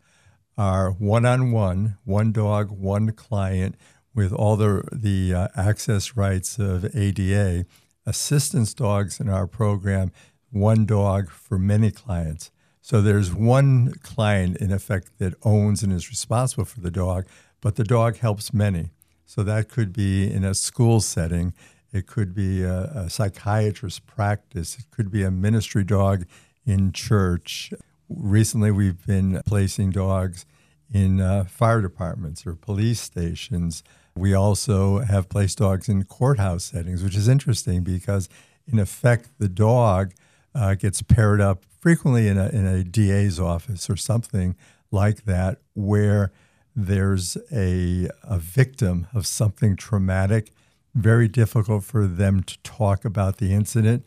are 0.58 0.90
one 0.90 1.24
on 1.24 1.50
one, 1.50 1.96
one 2.04 2.32
dog, 2.32 2.70
one 2.70 3.12
client 3.12 3.76
with 4.14 4.32
all 4.32 4.56
the, 4.56 4.82
the 4.92 5.32
uh, 5.32 5.48
access 5.56 6.16
rights 6.16 6.58
of 6.58 6.94
ADA. 6.94 7.64
Assistance 8.06 8.74
dogs 8.74 9.20
in 9.20 9.28
our 9.28 9.46
program, 9.46 10.10
one 10.50 10.84
dog 10.86 11.30
for 11.30 11.58
many 11.58 11.90
clients. 11.90 12.50
So 12.80 13.00
there's 13.00 13.32
one 13.32 13.92
client, 14.02 14.56
in 14.56 14.72
effect, 14.72 15.18
that 15.18 15.34
owns 15.42 15.82
and 15.82 15.92
is 15.92 16.08
responsible 16.08 16.64
for 16.64 16.80
the 16.80 16.90
dog, 16.90 17.26
but 17.60 17.76
the 17.76 17.84
dog 17.84 18.18
helps 18.18 18.52
many. 18.52 18.90
So 19.26 19.42
that 19.42 19.68
could 19.68 19.92
be 19.92 20.30
in 20.30 20.44
a 20.44 20.54
school 20.54 21.00
setting, 21.00 21.52
it 21.92 22.06
could 22.06 22.34
be 22.34 22.62
a, 22.62 22.84
a 22.84 23.10
psychiatrist 23.10 24.06
practice, 24.06 24.78
it 24.78 24.90
could 24.90 25.10
be 25.10 25.22
a 25.22 25.30
ministry 25.30 25.84
dog 25.84 26.24
in 26.64 26.92
church. 26.92 27.72
Recently, 28.08 28.70
we've 28.70 29.06
been 29.06 29.40
placing 29.46 29.90
dogs 29.90 30.46
in 30.92 31.20
uh, 31.20 31.44
fire 31.44 31.80
departments 31.80 32.44
or 32.46 32.54
police 32.54 33.00
stations. 33.00 33.84
We 34.16 34.34
also 34.34 34.98
have 34.98 35.28
placed 35.28 35.58
dogs 35.58 35.88
in 35.88 36.04
courthouse 36.04 36.64
settings, 36.64 37.04
which 37.04 37.16
is 37.16 37.28
interesting 37.28 37.84
because, 37.84 38.28
in 38.66 38.78
effect, 38.78 39.30
the 39.38 39.48
dog 39.48 40.12
uh, 40.54 40.74
gets 40.74 41.02
paired 41.02 41.40
up 41.40 41.64
frequently 41.78 42.28
in 42.28 42.38
a, 42.38 42.48
in 42.48 42.66
a 42.66 42.84
DA's 42.84 43.38
office 43.40 43.88
or 43.88 43.96
something 43.96 44.56
like 44.90 45.24
that, 45.24 45.58
where 45.74 46.32
there's 46.74 47.36
a, 47.52 48.08
a 48.22 48.38
victim 48.38 49.06
of 49.14 49.26
something 49.26 49.76
traumatic, 49.76 50.50
very 50.94 51.28
difficult 51.28 51.84
for 51.84 52.06
them 52.06 52.42
to 52.42 52.58
talk 52.62 53.04
about 53.04 53.38
the 53.38 53.52
incident. 53.52 54.04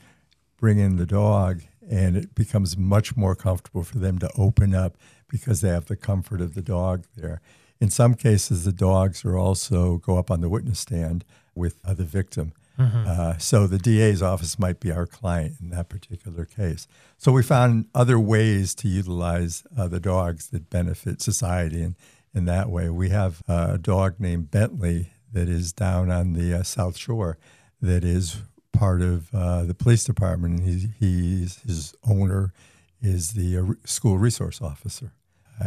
Bring 0.57 0.79
in 0.79 0.97
the 0.97 1.05
dog, 1.05 1.61
and 1.89 2.15
it 2.15 2.35
becomes 2.35 2.77
much 2.77 3.15
more 3.15 3.35
comfortable 3.35 3.83
for 3.83 3.99
them 3.99 4.19
to 4.19 4.29
open 4.37 4.73
up 4.73 4.97
because 5.29 5.61
they 5.61 5.69
have 5.69 5.85
the 5.85 5.95
comfort 5.95 6.41
of 6.41 6.53
the 6.53 6.61
dog 6.61 7.05
there. 7.15 7.41
In 7.79 7.89
some 7.89 8.13
cases, 8.13 8.63
the 8.63 8.71
dogs 8.71 9.25
are 9.25 9.37
also 9.37 9.97
go 9.97 10.17
up 10.17 10.31
on 10.31 10.41
the 10.41 10.47
witness 10.47 10.79
stand 10.79 11.25
with 11.55 11.79
uh, 11.83 11.93
the 11.93 12.05
victim. 12.05 12.53
Mm-hmm. 12.79 13.03
Uh, 13.07 13.37
so 13.37 13.67
the 13.67 13.77
DA's 13.77 14.21
office 14.21 14.57
might 14.57 14.79
be 14.79 14.91
our 14.91 15.05
client 15.05 15.57
in 15.61 15.69
that 15.69 15.89
particular 15.89 16.45
case. 16.45 16.87
So 17.17 17.31
we 17.31 17.43
found 17.43 17.87
other 17.93 18.19
ways 18.19 18.73
to 18.75 18.87
utilize 18.87 19.63
uh, 19.77 19.87
the 19.87 19.99
dogs 19.99 20.49
that 20.49 20.69
benefit 20.69 21.21
society 21.21 21.83
in, 21.83 21.95
in 22.33 22.45
that 22.45 22.69
way. 22.69 22.89
We 22.89 23.09
have 23.09 23.43
a 23.47 23.77
dog 23.77 24.19
named 24.19 24.51
Bentley 24.51 25.11
that 25.31 25.47
is 25.49 25.71
down 25.71 26.09
on 26.11 26.33
the 26.33 26.59
uh, 26.59 26.63
South 26.63 26.97
Shore 26.97 27.37
that 27.81 28.03
is 28.03 28.41
part 28.71 29.01
of 29.01 29.33
uh, 29.33 29.63
the 29.63 29.75
police 29.75 30.03
department. 30.03 30.61
And 30.61 30.93
he's, 30.99 31.59
his 31.59 31.93
owner 32.03 32.53
is 33.01 33.33
the 33.33 33.57
uh, 33.57 33.63
school 33.85 34.17
resource 34.17 34.61
officer 34.61 35.11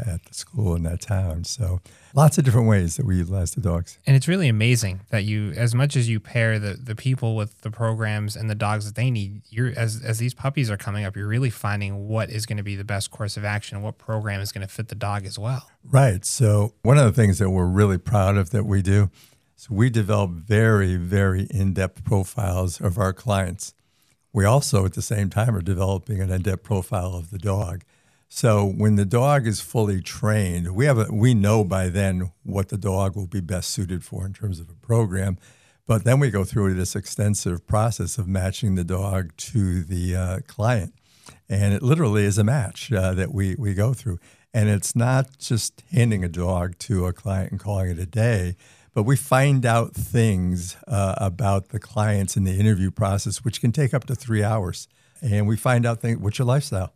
at 0.06 0.24
the 0.24 0.34
school 0.34 0.74
in 0.74 0.82
that 0.82 1.00
town. 1.00 1.44
So 1.44 1.80
lots 2.14 2.38
of 2.38 2.44
different 2.44 2.68
ways 2.68 2.96
that 2.96 3.06
we 3.06 3.16
utilize 3.16 3.52
the 3.52 3.60
dogs. 3.60 3.98
And 4.06 4.16
it's 4.16 4.28
really 4.28 4.48
amazing 4.48 5.00
that 5.10 5.24
you, 5.24 5.52
as 5.52 5.74
much 5.74 5.96
as 5.96 6.08
you 6.08 6.20
pair 6.20 6.58
the, 6.58 6.74
the 6.74 6.94
people 6.94 7.36
with 7.36 7.60
the 7.62 7.70
programs 7.70 8.36
and 8.36 8.50
the 8.50 8.54
dogs 8.54 8.86
that 8.86 8.94
they 8.94 9.10
need, 9.10 9.42
you're 9.48 9.72
as 9.76 10.02
as 10.02 10.18
these 10.18 10.34
puppies 10.34 10.70
are 10.70 10.76
coming 10.76 11.04
up, 11.04 11.16
you're 11.16 11.28
really 11.28 11.50
finding 11.50 12.08
what 12.08 12.30
is 12.30 12.46
going 12.46 12.56
to 12.58 12.62
be 12.62 12.76
the 12.76 12.84
best 12.84 13.10
course 13.10 13.36
of 13.36 13.44
action, 13.44 13.82
what 13.82 13.98
program 13.98 14.40
is 14.40 14.52
going 14.52 14.66
to 14.66 14.72
fit 14.72 14.88
the 14.88 14.94
dog 14.94 15.26
as 15.26 15.38
well. 15.38 15.70
Right. 15.84 16.24
So 16.24 16.74
one 16.82 16.98
of 16.98 17.04
the 17.04 17.12
things 17.12 17.38
that 17.38 17.50
we're 17.50 17.66
really 17.66 17.98
proud 17.98 18.36
of 18.36 18.50
that 18.50 18.64
we 18.64 18.82
do 18.82 19.10
is 19.56 19.70
we 19.70 19.90
develop 19.90 20.30
very, 20.30 20.96
very 20.96 21.44
in-depth 21.50 22.04
profiles 22.04 22.80
of 22.80 22.98
our 22.98 23.12
clients. 23.12 23.74
We 24.32 24.44
also 24.44 24.84
at 24.84 24.92
the 24.92 25.02
same 25.02 25.30
time 25.30 25.56
are 25.56 25.62
developing 25.62 26.20
an 26.20 26.30
in-depth 26.30 26.62
profile 26.62 27.14
of 27.14 27.30
the 27.30 27.38
dog. 27.38 27.84
So 28.28 28.66
when 28.66 28.96
the 28.96 29.04
dog 29.04 29.46
is 29.46 29.60
fully 29.60 30.00
trained, 30.00 30.74
we 30.74 30.86
have 30.86 30.98
a, 30.98 31.06
we 31.12 31.32
know 31.32 31.64
by 31.64 31.88
then 31.88 32.32
what 32.42 32.68
the 32.68 32.76
dog 32.76 33.16
will 33.16 33.26
be 33.28 33.40
best 33.40 33.70
suited 33.70 34.04
for 34.04 34.26
in 34.26 34.32
terms 34.32 34.58
of 34.60 34.68
a 34.68 34.74
program. 34.74 35.38
But 35.86 36.04
then 36.04 36.18
we 36.18 36.30
go 36.30 36.42
through 36.44 36.74
this 36.74 36.96
extensive 36.96 37.66
process 37.66 38.18
of 38.18 38.26
matching 38.26 38.74
the 38.74 38.84
dog 38.84 39.36
to 39.36 39.84
the 39.84 40.16
uh, 40.16 40.38
client, 40.48 40.94
and 41.48 41.72
it 41.72 41.82
literally 41.82 42.24
is 42.24 42.38
a 42.38 42.44
match 42.44 42.92
uh, 42.92 43.14
that 43.14 43.32
we 43.32 43.54
we 43.56 43.72
go 43.72 43.94
through. 43.94 44.18
And 44.52 44.68
it's 44.68 44.96
not 44.96 45.38
just 45.38 45.82
handing 45.92 46.24
a 46.24 46.28
dog 46.28 46.78
to 46.80 47.06
a 47.06 47.12
client 47.12 47.52
and 47.52 47.60
calling 47.60 47.90
it 47.90 47.98
a 48.00 48.06
day, 48.06 48.56
but 48.94 49.04
we 49.04 49.14
find 49.14 49.64
out 49.64 49.94
things 49.94 50.76
uh, 50.88 51.14
about 51.18 51.68
the 51.68 51.78
clients 51.78 52.36
in 52.36 52.44
the 52.44 52.58
interview 52.58 52.90
process, 52.90 53.44
which 53.44 53.60
can 53.60 53.70
take 53.70 53.94
up 53.94 54.06
to 54.06 54.14
three 54.16 54.42
hours. 54.42 54.88
And 55.22 55.46
we 55.46 55.56
find 55.56 55.86
out 55.86 56.00
things. 56.00 56.18
What's 56.18 56.38
your 56.38 56.46
lifestyle? 56.46 56.92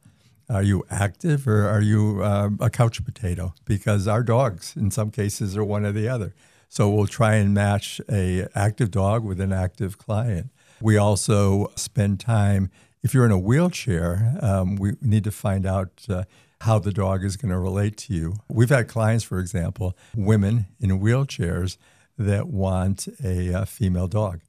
Are 0.50 0.62
you 0.62 0.85
active 0.90 1.47
or 1.47 1.69
are 1.69 1.80
you 1.80 2.23
uh, 2.23 2.50
a 2.59 2.71
couch 2.71 3.04
potato? 3.04 3.54
Because 3.64 4.09
our 4.09 4.23
dogs, 4.23 4.75
in 4.76 4.90
some 4.90 5.11
cases, 5.11 5.57
are 5.57 5.64
one 5.64 5.85
or 5.87 5.92
the 5.92 6.09
other. 6.09 6.35
So 6.69 6.90
we'll 6.90 7.07
try 7.07 7.37
and 7.37 7.54
match 7.54 8.00
a 8.11 8.49
active 8.54 8.90
dog 8.90 9.25
with 9.25 9.40
an 9.40 9.52
active 9.52 9.97
client. 9.97 10.50
We 10.80 10.97
also 10.97 11.71
spend 11.76 12.21
time. 12.21 12.71
If 13.02 13.14
you're 13.14 13.26
in 13.26 13.33
a 13.33 13.38
wheelchair, 13.38 14.37
um, 14.42 14.76
we 14.76 14.92
need 15.00 15.25
to 15.25 15.30
find 15.30 15.66
out 15.66 16.04
uh, 16.09 16.25
how 16.62 16.78
the 16.78 16.92
dog 16.92 17.25
is 17.25 17.37
going 17.37 17.50
to 17.50 17.59
relate 17.59 17.97
to 17.99 18.14
you. 18.14 18.37
We've 18.49 18.69
had 18.69 18.88
clients, 18.88 19.25
for 19.25 19.38
example, 19.38 19.97
women 20.16 20.66
in 20.78 21.00
wheelchairs 21.00 21.76
that 22.19 22.49
want 22.49 23.09
a, 23.25 23.49
a 23.49 23.66
female 23.66 24.09
dog. 24.09 24.40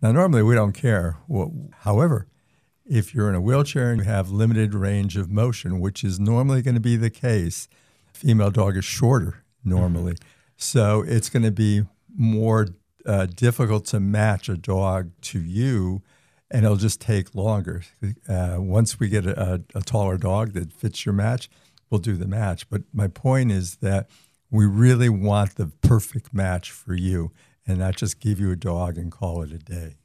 Now, 0.00 0.12
normally 0.12 0.42
we 0.42 0.54
don't 0.54 0.72
care. 0.72 1.18
Well, 1.28 1.52
however, 1.80 2.26
if 2.84 3.14
you're 3.14 3.28
in 3.28 3.34
a 3.34 3.40
wheelchair 3.40 3.90
and 3.90 4.00
you 4.00 4.04
have 4.04 4.30
limited 4.30 4.74
range 4.74 5.16
of 5.16 5.30
motion, 5.30 5.80
which 5.80 6.02
is 6.02 6.18
normally 6.18 6.62
going 6.62 6.74
to 6.74 6.80
be 6.80 6.96
the 6.96 7.10
case, 7.10 7.68
female 8.12 8.50
dog 8.50 8.76
is 8.76 8.84
shorter 8.84 9.44
normally. 9.64 10.14
Mm-hmm. 10.14 10.28
So 10.56 11.02
it's 11.06 11.28
going 11.28 11.44
to 11.44 11.50
be 11.50 11.82
more 12.14 12.68
uh, 13.06 13.26
difficult 13.26 13.86
to 13.86 14.00
match 14.00 14.48
a 14.48 14.56
dog 14.56 15.10
to 15.22 15.40
you, 15.40 16.02
and 16.50 16.64
it'll 16.64 16.76
just 16.76 17.00
take 17.00 17.34
longer. 17.34 17.82
Uh, 18.28 18.56
once 18.58 19.00
we 19.00 19.08
get 19.08 19.26
a, 19.26 19.62
a, 19.74 19.80
taller 19.80 20.16
dog 20.16 20.52
that 20.52 20.72
fits 20.72 21.04
your 21.04 21.12
match, 21.12 21.48
we'll 21.90 22.00
do 22.00 22.16
the 22.16 22.28
match. 22.28 22.68
But 22.68 22.82
my 22.92 23.08
point 23.08 23.50
is 23.50 23.76
that 23.76 24.08
we 24.50 24.66
really 24.66 25.08
want 25.08 25.56
the 25.56 25.66
perfect 25.66 26.32
match 26.32 26.70
for 26.70 26.94
you 26.94 27.32
and 27.66 27.78
not 27.78 27.96
just 27.96 28.20
give 28.20 28.38
you 28.38 28.50
a 28.50 28.56
dog 28.56 28.98
and 28.98 29.10
call 29.10 29.42
it 29.42 29.52
a 29.52 29.58
day. 29.58 29.96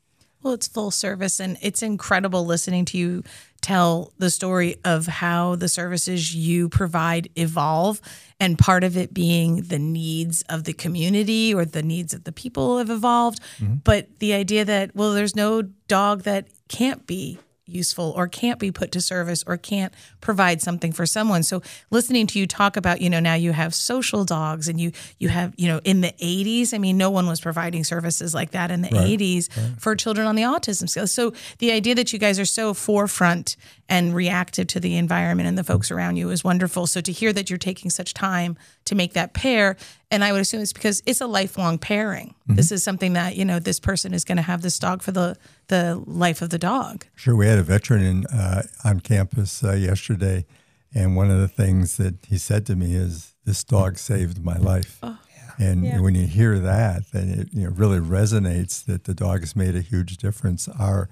Well, 0.48 0.54
it's 0.54 0.70
full 0.70 0.92
service, 0.92 1.42
and 1.42 1.58
it's 1.62 1.84
incredible 1.84 2.46
listening 2.46 2.86
to 2.86 2.98
you 2.98 3.24
tell 3.60 4.14
the 4.18 4.30
story 4.30 4.78
of 4.86 5.06
how 5.06 5.58
the 5.58 5.68
services 5.68 6.34
you 6.34 6.70
provide 6.70 7.28
evolve, 7.36 8.00
and 8.40 8.58
part 8.58 8.86
of 8.86 8.96
it 8.96 9.14
being 9.14 9.64
the 9.64 9.78
needs 9.78 10.44
of 10.44 10.64
the 10.64 10.72
community 10.72 11.54
or 11.54 11.66
the 11.66 11.84
needs 11.84 12.14
of 12.14 12.24
the 12.24 12.32
people 12.32 12.78
have 12.78 12.90
evolved. 12.90 13.42
Mm-hmm. 13.60 13.80
But 13.84 14.20
the 14.20 14.32
idea 14.36 14.64
that, 14.64 14.96
well, 14.96 15.12
there's 15.12 15.36
no 15.36 15.64
dog 15.90 16.22
that 16.22 16.48
can't 16.70 17.06
be 17.06 17.40
useful 17.68 18.14
or 18.16 18.28
can't 18.28 18.60
be 18.60 18.72
put 18.72 18.92
to 18.94 19.02
service 19.02 19.44
or 19.46 19.58
can't 19.58 19.94
provide 20.22 20.62
something 20.62 20.92
for 20.92 21.06
someone. 21.06 21.44
So 21.44 21.62
listening 21.92 22.28
to 22.28 22.40
you 22.40 22.48
talk 22.48 22.78
about, 22.78 23.02
you 23.02 23.10
know, 23.10 23.20
now 23.20 23.34
you 23.36 23.52
have 23.52 23.76
social 23.76 24.24
dogs 24.26 24.68
and 24.68 24.80
you 24.80 24.92
you 25.20 25.30
have, 25.30 25.54
you 25.58 25.68
know, 25.68 25.82
in 25.84 26.02
the 26.02 26.14
80s, 26.22 26.74
I 26.74 26.78
mean 26.78 26.98
no 26.98 27.10
one 27.10 27.28
was 27.28 27.42
providing 27.42 27.84
services 27.84 28.34
like 28.34 28.52
that 28.52 28.72
in 28.72 28.82
the 28.82 28.90
right. 28.90 29.20
80s 29.20 29.56
right. 29.56 29.82
for 29.82 29.96
children 29.96 30.28
on 30.28 30.36
the 30.36 30.44
autism 30.44 30.90
scale. 30.90 31.08
So 31.08 31.34
the 31.60 31.72
idea 31.72 31.96
that 31.96 32.14
you 32.14 32.20
guys 32.20 32.40
are 32.40 32.46
so 32.46 32.74
forefront 32.74 33.58
and 33.90 34.14
reactive 34.14 34.68
to 34.68 34.80
the 34.80 34.98
environment 34.98 35.48
and 35.48 35.58
the 35.58 35.64
folks 35.64 35.92
around 35.92 36.18
you 36.18 36.30
is 36.30 36.44
wonderful. 36.44 36.88
So 36.88 37.02
to 37.02 37.12
hear 37.12 37.32
that 37.34 37.50
you're 37.50 37.58
taking 37.58 37.90
such 37.90 38.14
time 38.14 38.58
to 38.86 38.96
make 38.96 39.14
that 39.14 39.34
pair 39.34 39.78
and 40.10 40.24
I 40.24 40.32
would 40.32 40.42
assume 40.42 40.62
it's 40.62 40.74
because 40.74 41.04
it's 41.06 41.22
a 41.22 41.28
lifelong 41.28 41.78
pairing. 41.78 42.30
Mm-hmm. 42.30 42.56
This 42.56 42.72
is 42.72 42.84
something 42.84 43.14
that 43.14 43.36
you 43.36 43.46
know 43.46 43.60
this 43.60 43.80
person 43.80 44.14
is 44.14 44.24
going 44.24 44.38
to 44.38 44.42
have 44.42 44.62
this 44.62 44.80
dog 44.80 45.02
for 45.02 45.12
the 45.12 45.38
the 45.68 46.02
life 46.06 46.42
of 46.42 46.50
the 46.50 46.60
dog. 46.60 47.06
Sure, 47.16 47.36
we 47.36 47.48
had 47.48 47.60
a 47.60 47.64
veteran 47.64 48.04
in, 48.04 48.26
uh, 48.28 48.64
on 48.84 49.02
campus 49.02 49.64
uh, 49.64 49.74
yesterday, 49.74 50.46
and 50.94 51.16
one 51.16 51.30
of 51.30 51.40
the 51.40 51.48
things 51.48 51.98
that 51.98 52.16
he 52.28 52.38
said 52.38 52.66
to 52.68 52.76
me 52.76 52.96
is, 52.96 53.34
"This 53.46 53.64
dog 53.64 53.98
saved 53.98 54.44
my 54.44 54.58
life." 54.58 55.00
Oh. 55.04 55.18
And 55.60 55.84
yeah. 55.84 56.00
when 56.00 56.14
you 56.14 56.28
hear 56.28 56.60
that, 56.60 57.12
then 57.12 57.30
it 57.30 57.50
you 57.52 57.64
know, 57.64 57.72
really 57.72 58.00
resonates 58.00 58.86
that 58.86 59.06
the 59.06 59.16
dog 59.16 59.40
has 59.40 59.56
made 59.56 59.76
a 59.76 59.82
huge 59.82 60.18
difference. 60.18 60.68
Our 60.68 61.10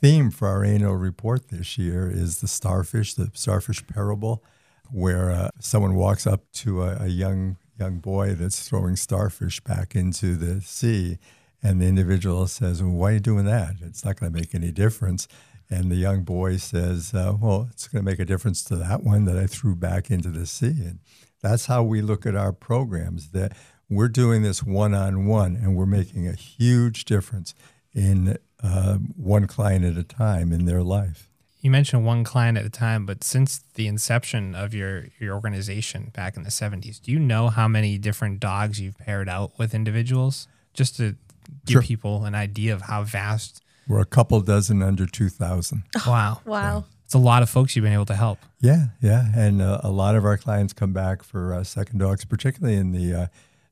theme 0.00 0.32
for 0.32 0.48
our 0.48 0.64
annual 0.64 0.96
report 0.96 1.50
this 1.50 1.78
year 1.78 2.10
is 2.12 2.40
the 2.40 2.48
starfish, 2.48 3.14
the 3.14 3.30
starfish 3.34 3.86
parable, 3.86 4.42
where 4.90 5.30
uh, 5.30 5.50
someone 5.60 5.94
walks 5.94 6.26
up 6.26 6.50
to 6.54 6.82
a, 6.82 7.04
a 7.04 7.06
young 7.06 7.56
young 7.78 7.98
boy 7.98 8.34
that's 8.34 8.68
throwing 8.68 8.96
starfish 8.96 9.60
back 9.60 9.94
into 9.94 10.36
the 10.36 10.60
sea. 10.60 11.18
And 11.62 11.80
the 11.80 11.86
individual 11.86 12.46
says, 12.46 12.82
well, 12.82 12.92
Why 12.92 13.10
are 13.10 13.12
you 13.14 13.20
doing 13.20 13.46
that? 13.46 13.76
It's 13.80 14.04
not 14.04 14.18
going 14.18 14.32
to 14.32 14.38
make 14.38 14.54
any 14.54 14.70
difference. 14.70 15.28
And 15.70 15.90
the 15.90 15.96
young 15.96 16.22
boy 16.22 16.58
says, 16.58 17.14
uh, 17.14 17.34
Well, 17.40 17.68
it's 17.70 17.88
going 17.88 18.04
to 18.04 18.10
make 18.10 18.20
a 18.20 18.24
difference 18.24 18.62
to 18.64 18.76
that 18.76 19.02
one 19.02 19.24
that 19.24 19.38
I 19.38 19.46
threw 19.46 19.74
back 19.74 20.10
into 20.10 20.28
the 20.28 20.46
sea. 20.46 20.66
And 20.66 20.98
that's 21.42 21.66
how 21.66 21.82
we 21.82 22.02
look 22.02 22.26
at 22.26 22.36
our 22.36 22.52
programs 22.52 23.30
that 23.30 23.56
we're 23.88 24.08
doing 24.08 24.42
this 24.42 24.62
one 24.62 24.94
on 24.94 25.26
one 25.26 25.56
and 25.56 25.76
we're 25.76 25.86
making 25.86 26.26
a 26.26 26.32
huge 26.32 27.04
difference 27.04 27.54
in 27.94 28.38
uh, 28.62 28.94
one 28.94 29.46
client 29.46 29.84
at 29.84 29.96
a 29.96 30.02
time 30.02 30.52
in 30.52 30.64
their 30.64 30.82
life. 30.82 31.30
You 31.64 31.70
mentioned 31.70 32.04
one 32.04 32.24
client 32.24 32.58
at 32.58 32.66
a 32.66 32.68
time, 32.68 33.06
but 33.06 33.24
since 33.24 33.64
the 33.72 33.86
inception 33.86 34.54
of 34.54 34.74
your, 34.74 35.06
your 35.18 35.34
organization 35.34 36.10
back 36.14 36.36
in 36.36 36.42
the 36.42 36.50
70s, 36.50 37.00
do 37.00 37.10
you 37.10 37.18
know 37.18 37.48
how 37.48 37.68
many 37.68 37.96
different 37.96 38.38
dogs 38.38 38.78
you've 38.78 38.98
paired 38.98 39.30
out 39.30 39.58
with 39.58 39.74
individuals? 39.74 40.46
Just 40.74 40.98
to 40.98 41.16
give 41.64 41.76
sure. 41.76 41.82
people 41.82 42.26
an 42.26 42.34
idea 42.34 42.74
of 42.74 42.82
how 42.82 43.02
vast. 43.02 43.62
We're 43.88 44.02
a 44.02 44.04
couple 44.04 44.38
dozen 44.42 44.82
under 44.82 45.06
2,000. 45.06 45.84
Wow. 46.06 46.42
wow. 46.44 46.84
It's 47.06 47.14
a 47.14 47.18
lot 47.18 47.42
of 47.42 47.48
folks 47.48 47.74
you've 47.74 47.84
been 47.84 47.94
able 47.94 48.04
to 48.06 48.14
help. 48.14 48.40
Yeah, 48.60 48.88
yeah. 49.00 49.28
And 49.34 49.62
uh, 49.62 49.80
a 49.82 49.90
lot 49.90 50.16
of 50.16 50.26
our 50.26 50.36
clients 50.36 50.74
come 50.74 50.92
back 50.92 51.22
for 51.22 51.54
uh, 51.54 51.64
second 51.64 51.98
dogs, 51.98 52.26
particularly 52.26 52.76
in 52.76 52.92
the, 52.92 53.14
uh, 53.14 53.26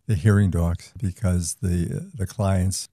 the 0.06 0.14
hearing 0.14 0.49
dogs, 0.49 0.94
because 0.96 1.56
the, 1.61 2.11
the 2.14 2.26
clients 2.26 2.88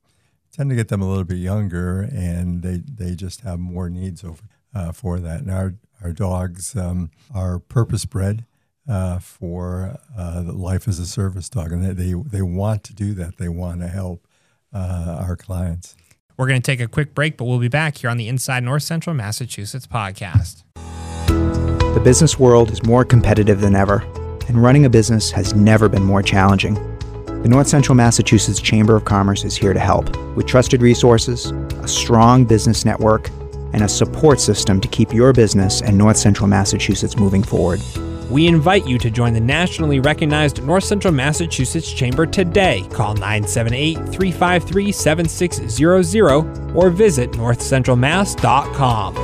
tend 0.51 0.69
to 0.71 0.75
get 0.75 0.89
them 0.89 1.01
a 1.01 1.07
little 1.07 1.23
bit 1.23 1.37
younger 1.37 2.01
and 2.01 2.63
they, 2.63 2.79
they 2.79 3.15
just 3.15 3.41
have 3.41 3.59
more 3.59 3.89
needs 3.89 4.25
over 4.25 4.43
uh, 4.73 4.91
for 4.91 5.19
that. 5.19 5.41
And 5.41 5.51
our, 5.51 5.75
our 6.03 6.11
dogs 6.11 6.75
um, 6.75 7.11
are 7.33 7.59
purpose 7.59 8.05
bred 8.05 8.45
uh, 8.88 9.19
for 9.19 9.99
uh, 10.17 10.43
life 10.45 10.88
as 10.88 10.99
a 10.99 11.05
service 11.05 11.49
dog, 11.49 11.71
and 11.71 11.83
they, 11.83 11.93
they, 11.93 12.13
they 12.13 12.41
want 12.41 12.83
to 12.85 12.93
do 12.93 13.13
that. 13.13 13.38
They 13.38 13.49
want 13.49 13.81
to 13.81 13.88
help 13.88 14.27
uh, 14.73 15.23
our 15.25 15.35
clients. 15.35 15.95
We're 16.38 16.47
going 16.47 16.61
to 16.61 16.65
take 16.65 16.79
a 16.79 16.88
quick 16.88 17.13
break, 17.13 17.38
but 17.38 17.45
we'll 17.45 17.59
be 17.59 17.67
back 17.67 17.97
here 17.97 18.09
on 18.09 18.17
the 18.17 18.27
Inside 18.27 18.63
North 18.63 18.83
Central 18.83 19.13
Massachusetts 19.13 19.85
podcast. 19.85 20.63
The 21.27 22.01
business 22.03 22.39
world 22.39 22.71
is 22.71 22.81
more 22.83 23.03
competitive 23.03 23.61
than 23.61 23.75
ever, 23.75 24.01
and 24.47 24.61
running 24.63 24.85
a 24.85 24.89
business 24.89 25.31
has 25.31 25.53
never 25.53 25.89
been 25.89 26.03
more 26.03 26.23
challenging. 26.23 26.75
The 27.41 27.49
North 27.49 27.67
Central 27.67 27.95
Massachusetts 27.95 28.61
Chamber 28.61 28.95
of 28.95 29.05
Commerce 29.05 29.43
is 29.43 29.55
here 29.55 29.73
to 29.73 29.79
help 29.79 30.15
with 30.35 30.45
trusted 30.45 30.81
resources, 30.81 31.51
a 31.81 31.88
strong 31.88 32.45
business 32.45 32.85
network, 32.85 33.29
and 33.73 33.83
a 33.83 33.88
support 33.89 34.39
system 34.39 34.79
to 34.81 34.88
keep 34.88 35.13
your 35.13 35.33
business 35.33 35.81
and 35.81 35.97
North 35.97 36.17
Central 36.17 36.47
Massachusetts 36.47 37.17
moving 37.17 37.43
forward. 37.43 37.81
We 38.29 38.47
invite 38.47 38.85
you 38.85 38.99
to 38.99 39.09
join 39.09 39.33
the 39.33 39.39
nationally 39.39 39.99
recognized 39.99 40.63
North 40.63 40.83
Central 40.83 41.13
Massachusetts 41.13 41.91
Chamber 41.91 42.27
today. 42.27 42.85
Call 42.91 43.15
978 43.15 43.95
353 43.95 44.91
7600 44.91 46.75
or 46.75 46.89
visit 46.91 47.31
northcentralmass.com. 47.31 49.15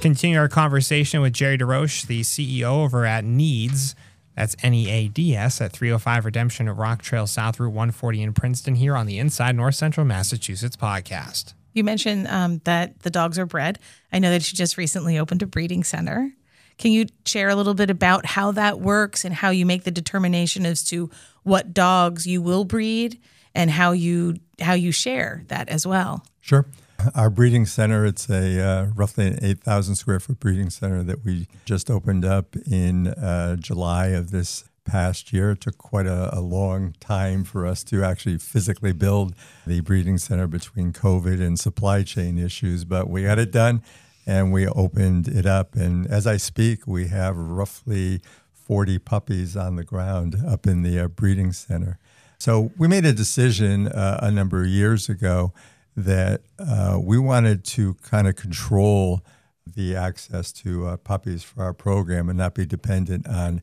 Continue 0.00 0.38
our 0.38 0.48
conversation 0.48 1.20
with 1.20 1.32
Gerry 1.32 1.56
DeRoche, 1.56 2.06
the 2.06 2.22
CEO 2.22 2.82
over 2.82 3.06
at 3.06 3.24
NEADS. 3.24 3.94
That's 4.34 4.56
N 4.62 4.74
E 4.74 4.90
A 4.90 5.06
D 5.08 5.36
S 5.36 5.60
at 5.60 5.72
305 5.72 6.24
Redemption 6.24 6.66
at 6.66 6.76
Rock 6.76 7.02
Trail 7.02 7.28
South 7.28 7.60
Route 7.60 7.68
140 7.68 8.22
in 8.22 8.32
Princeton, 8.32 8.74
here 8.74 8.96
on 8.96 9.06
the 9.06 9.20
Inside 9.20 9.54
North 9.54 9.76
Central 9.76 10.04
Massachusetts 10.04 10.74
podcast. 10.74 11.54
You 11.72 11.84
mentioned 11.84 12.28
um, 12.28 12.60
that 12.64 13.00
the 13.00 13.10
dogs 13.10 13.38
are 13.38 13.46
bred. 13.46 13.78
I 14.12 14.18
know 14.18 14.30
that 14.30 14.50
you 14.50 14.56
just 14.56 14.76
recently 14.76 15.18
opened 15.18 15.42
a 15.42 15.46
breeding 15.46 15.84
center. 15.84 16.32
Can 16.78 16.92
you 16.92 17.06
share 17.24 17.48
a 17.48 17.54
little 17.54 17.74
bit 17.74 17.90
about 17.90 18.26
how 18.26 18.52
that 18.52 18.80
works 18.80 19.24
and 19.24 19.34
how 19.34 19.50
you 19.50 19.66
make 19.66 19.84
the 19.84 19.90
determination 19.90 20.66
as 20.66 20.82
to 20.84 21.10
what 21.42 21.72
dogs 21.72 22.26
you 22.26 22.42
will 22.42 22.64
breed 22.64 23.20
and 23.54 23.70
how 23.70 23.92
you 23.92 24.36
how 24.60 24.72
you 24.72 24.92
share 24.92 25.44
that 25.48 25.68
as 25.68 25.86
well? 25.86 26.24
Sure. 26.40 26.66
Our 27.14 27.30
breeding 27.30 27.66
center, 27.66 28.04
it's 28.06 28.28
a 28.30 28.60
uh, 28.60 28.86
roughly 28.94 29.26
an 29.26 29.38
8,000 29.42 29.96
square 29.96 30.20
foot 30.20 30.38
breeding 30.38 30.70
center 30.70 31.02
that 31.02 31.24
we 31.24 31.48
just 31.64 31.90
opened 31.90 32.24
up 32.24 32.54
in 32.70 33.08
uh, 33.08 33.56
July 33.56 34.08
of 34.08 34.30
this 34.30 34.64
past 34.84 35.32
year. 35.32 35.52
It 35.52 35.60
took 35.60 35.78
quite 35.78 36.06
a, 36.06 36.36
a, 36.36 36.40
long 36.40 36.94
time 37.00 37.44
for 37.44 37.66
us 37.66 37.84
to 37.84 38.04
actually 38.04 38.38
physically 38.38 38.92
build 38.92 39.34
the 39.66 39.80
breeding 39.80 40.18
center 40.18 40.46
between 40.46 40.92
COVID 40.92 41.40
and 41.40 41.58
supply 41.58 42.02
chain 42.02 42.38
issues, 42.38 42.84
but 42.84 43.08
we 43.08 43.24
got 43.24 43.38
it 43.38 43.50
done 43.50 43.82
and 44.26 44.52
we 44.52 44.66
opened 44.66 45.28
it 45.28 45.46
up. 45.46 45.74
And 45.74 46.06
as 46.06 46.26
I 46.26 46.36
speak, 46.36 46.86
we 46.86 47.08
have 47.08 47.36
roughly 47.36 48.20
40 48.52 48.98
puppies 49.00 49.56
on 49.56 49.76
the 49.76 49.84
ground 49.84 50.36
up 50.46 50.66
in 50.66 50.82
the 50.82 51.00
uh, 51.00 51.08
breeding 51.08 51.52
center. 51.52 51.98
So 52.38 52.72
we 52.76 52.88
made 52.88 53.04
a 53.04 53.12
decision 53.12 53.88
uh, 53.88 54.18
a 54.22 54.30
number 54.30 54.62
of 54.62 54.68
years 54.68 55.08
ago 55.08 55.52
that 55.96 56.42
uh, 56.58 56.98
we 57.00 57.18
wanted 57.18 57.64
to 57.64 57.94
kind 58.02 58.26
of 58.26 58.36
control 58.36 59.22
the 59.66 59.94
access 59.94 60.52
to 60.52 60.86
uh, 60.86 60.96
puppies 60.96 61.42
for 61.44 61.62
our 61.62 61.72
program 61.72 62.28
and 62.28 62.38
not 62.38 62.54
be 62.54 62.66
dependent 62.66 63.28
on 63.28 63.62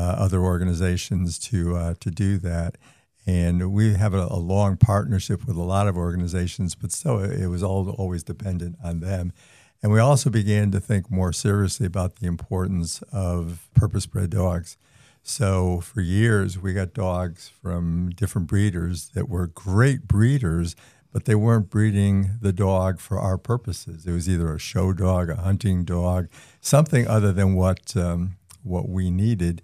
other 0.00 0.40
organizations 0.40 1.38
to 1.38 1.76
uh, 1.76 1.94
to 2.00 2.10
do 2.10 2.38
that. 2.38 2.76
And 3.26 3.72
we 3.72 3.94
have 3.94 4.12
a, 4.12 4.26
a, 4.30 4.36
long 4.36 4.76
partnership 4.76 5.46
with 5.46 5.56
a 5.56 5.62
lot 5.62 5.88
of 5.88 5.96
organizations, 5.96 6.74
but 6.74 6.92
still, 6.92 7.20
it 7.20 7.46
was 7.46 7.62
all 7.62 7.88
always 7.90 8.22
dependent 8.22 8.76
on 8.84 9.00
them. 9.00 9.32
And 9.82 9.92
we 9.92 10.00
also 10.00 10.30
began 10.30 10.70
to 10.72 10.80
think 10.80 11.10
more 11.10 11.32
seriously 11.32 11.86
about 11.86 12.16
the 12.16 12.26
importance 12.26 13.02
of 13.12 13.68
purpose 13.74 14.06
bred 14.06 14.30
dogs. 14.30 14.76
So 15.22 15.80
for 15.80 16.02
years, 16.02 16.58
we 16.58 16.74
got 16.74 16.92
dogs 16.92 17.48
from 17.48 18.10
different 18.10 18.46
breeders 18.46 19.08
that 19.14 19.28
were 19.28 19.46
great 19.46 20.06
breeders, 20.06 20.76
but 21.12 21.24
they 21.24 21.34
weren't 21.34 21.70
breeding 21.70 22.38
the 22.42 22.52
dog 22.52 23.00
for 23.00 23.18
our 23.18 23.38
purposes. 23.38 24.06
It 24.06 24.12
was 24.12 24.28
either 24.28 24.54
a 24.54 24.58
show 24.58 24.92
dog, 24.92 25.30
a 25.30 25.36
hunting 25.36 25.84
dog, 25.84 26.28
something 26.60 27.06
other 27.06 27.32
than 27.32 27.54
what 27.54 27.96
um, 27.96 28.36
what 28.62 28.88
we 28.88 29.10
needed. 29.10 29.62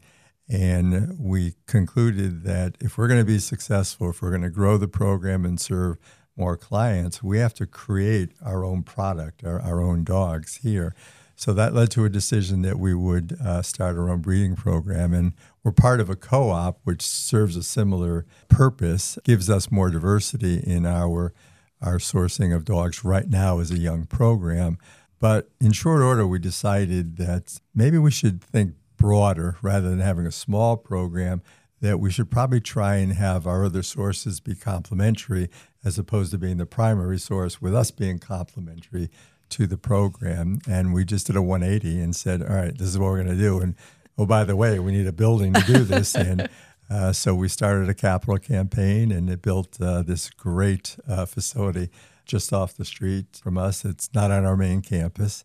And 0.51 1.17
we 1.17 1.55
concluded 1.67 2.43
that 2.43 2.77
if 2.81 2.99
we're 2.99 3.07
going 3.07 3.21
to 3.21 3.25
be 3.25 3.39
successful, 3.39 4.11
if 4.11 4.21
we're 4.21 4.31
going 4.31 4.43
to 4.43 4.51
grow 4.51 4.77
the 4.77 4.89
program 4.89 5.45
and 5.45 5.61
serve 5.61 5.97
more 6.37 6.57
clients, 6.57 7.23
we 7.23 7.39
have 7.39 7.55
to 7.55 7.67
create 7.67 8.33
our 8.45 8.65
own 8.65 8.83
product, 8.83 9.45
our, 9.45 9.61
our 9.61 9.81
own 9.81 10.03
dogs 10.03 10.57
here. 10.57 10.93
So 11.37 11.53
that 11.53 11.73
led 11.73 11.91
to 11.93 12.05
a 12.05 12.11
decision 12.11 12.63
that 12.63 12.79
we 12.81 12.95
would 12.95 13.39
uh, 13.41 13.63
start 13.63 13.97
our 13.97 14.11
own 14.11 14.21
breeding 14.23 14.57
program. 14.57 15.15
And 15.15 15.35
we're 15.63 15.73
part 15.73 16.01
of 16.01 16.11
a 16.11 16.17
co 16.17 16.51
op, 16.51 16.81
which 16.83 17.03
serves 17.03 17.57
a 17.57 17.63
similar 17.63 18.27
purpose, 18.49 19.19
gives 19.23 19.49
us 19.49 19.71
more 19.71 19.89
diversity 19.89 20.59
in 20.59 20.85
our, 20.85 21.33
our 21.81 21.99
sourcing 21.99 22.55
of 22.55 22.65
dogs 22.65 23.05
right 23.05 23.29
now 23.29 23.61
as 23.61 23.71
a 23.71 23.79
young 23.79 24.05
program. 24.05 24.79
But 25.21 25.51
in 25.61 25.73
short 25.73 26.03
order, 26.03 26.27
we 26.27 26.39
decided 26.41 27.19
that 27.19 27.61
maybe 27.75 27.99
we 27.99 28.11
should 28.11 28.43
think 28.43 28.75
broader 29.01 29.57
rather 29.63 29.89
than 29.89 29.99
having 29.99 30.27
a 30.27 30.31
small 30.31 30.77
program 30.77 31.43
that 31.81 31.99
we 31.99 32.11
should 32.11 32.31
probably 32.31 32.61
try 32.61 32.97
and 32.97 33.15
have 33.15 33.47
our 33.47 33.65
other 33.65 33.83
sources 33.83 34.39
be 34.39 34.55
complementary 34.55 35.49
as 35.83 35.99
opposed 35.99 36.31
to 36.31 36.39
being 36.39 36.59
the 36.59 36.67
primary 36.67 37.19
source 37.19 37.63
with 37.63 37.75
us 37.75 37.91
being 37.91 38.19
complementary 38.19 39.09
to 39.49 39.67
the 39.67 39.79
program. 39.79 40.59
And 40.69 40.93
we 40.93 41.07
just 41.07 41.27
did 41.27 41.35
a 41.35 41.43
180 41.43 41.99
and 41.99 42.15
said 42.15 42.43
all 42.43 42.55
right 42.55 42.77
this 42.77 42.89
is 42.89 42.99
what 42.99 43.07
we're 43.07 43.25
going 43.25 43.37
to 43.37 43.43
do. 43.43 43.59
And 43.59 43.75
oh 44.19 44.27
by 44.27 44.45
the 44.45 44.55
way 44.55 44.79
we 44.79 44.93
need 44.93 45.07
a 45.07 45.13
building 45.13 45.55
to 45.55 45.63
do 45.63 45.79
this. 45.83 46.15
And 46.21 46.49
uh, 46.91 47.13
so 47.13 47.35
we 47.37 47.49
started 47.49 47.89
a 47.89 47.95
capital 47.95 48.37
campaign 48.39 49.13
and 49.13 49.31
it 49.31 49.43
built 49.43 49.81
uh, 49.81 50.03
this 50.03 50.29
great 50.29 50.97
uh, 51.09 51.25
facility 51.25 51.89
just 52.27 52.53
off 52.53 52.77
the 52.77 52.85
street 52.85 53.41
from 53.43 53.57
us. 53.57 53.85
It's 53.85 54.13
not 54.13 54.33
on 54.33 54.45
our 54.45 54.57
main 54.57 54.83
campus 54.83 55.45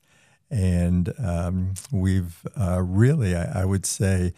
and 0.49 1.13
um, 1.17 1.73
we've 1.91 2.45
uh, 2.60 2.81
really, 2.81 3.36
I, 3.36 3.62
I, 3.62 3.65
would 3.65 3.86
say, 3.86 4.34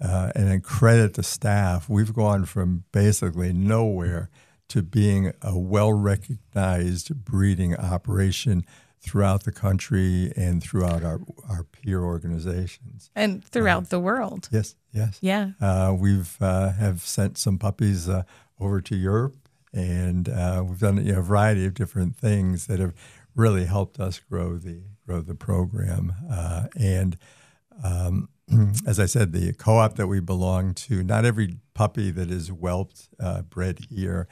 uh, 0.00 0.32
and 0.34 0.62
credit 0.62 1.14
the 1.14 1.22
staff, 1.22 1.88
we've 1.88 2.14
gone 2.14 2.44
from 2.44 2.84
basically 2.92 3.52
nowhere 3.52 4.30
to 4.68 4.82
being 4.82 5.32
a 5.42 5.58
well 5.58 5.92
recognized 5.92 7.24
breeding 7.24 7.76
operation 7.76 8.64
throughout 9.00 9.44
the 9.44 9.52
country 9.52 10.32
and 10.36 10.62
throughout 10.62 11.02
our, 11.02 11.20
our 11.48 11.64
peer 11.64 12.02
organizations 12.02 13.10
and 13.14 13.44
throughout 13.44 13.84
uh, 13.84 13.86
the 13.90 14.00
world. 14.00 14.48
Yes, 14.52 14.74
yes, 14.92 15.18
yeah. 15.20 15.52
Uh, 15.60 15.94
we've 15.98 16.36
uh, 16.40 16.72
have 16.72 17.00
sent 17.00 17.38
some 17.38 17.58
puppies 17.58 18.08
uh, 18.08 18.24
over 18.60 18.80
to 18.82 18.96
Europe, 18.96 19.36
and 19.72 20.28
uh, 20.28 20.62
we've 20.66 20.80
done 20.80 21.04
you 21.04 21.12
know, 21.12 21.20
a 21.20 21.22
variety 21.22 21.64
of 21.64 21.74
different 21.74 22.16
things 22.16 22.66
that 22.66 22.80
have 22.80 22.94
really 23.38 23.64
helped 23.64 24.00
us 24.00 24.18
grow 24.18 24.58
the 24.58 24.82
grow 25.06 25.20
the 25.20 25.34
program. 25.34 26.12
Uh, 26.30 26.66
and 26.78 27.16
um, 27.82 28.28
as 28.86 28.98
I 28.98 29.06
said, 29.06 29.32
the 29.32 29.52
co-op 29.54 29.94
that 29.96 30.06
we 30.08 30.20
belong 30.20 30.74
to, 30.74 31.02
not 31.02 31.24
every 31.24 31.56
puppy 31.72 32.10
that 32.10 32.30
is 32.30 32.50
whelped 32.50 33.08
uh, 33.20 33.42
bred 33.42 33.78
here 33.88 34.26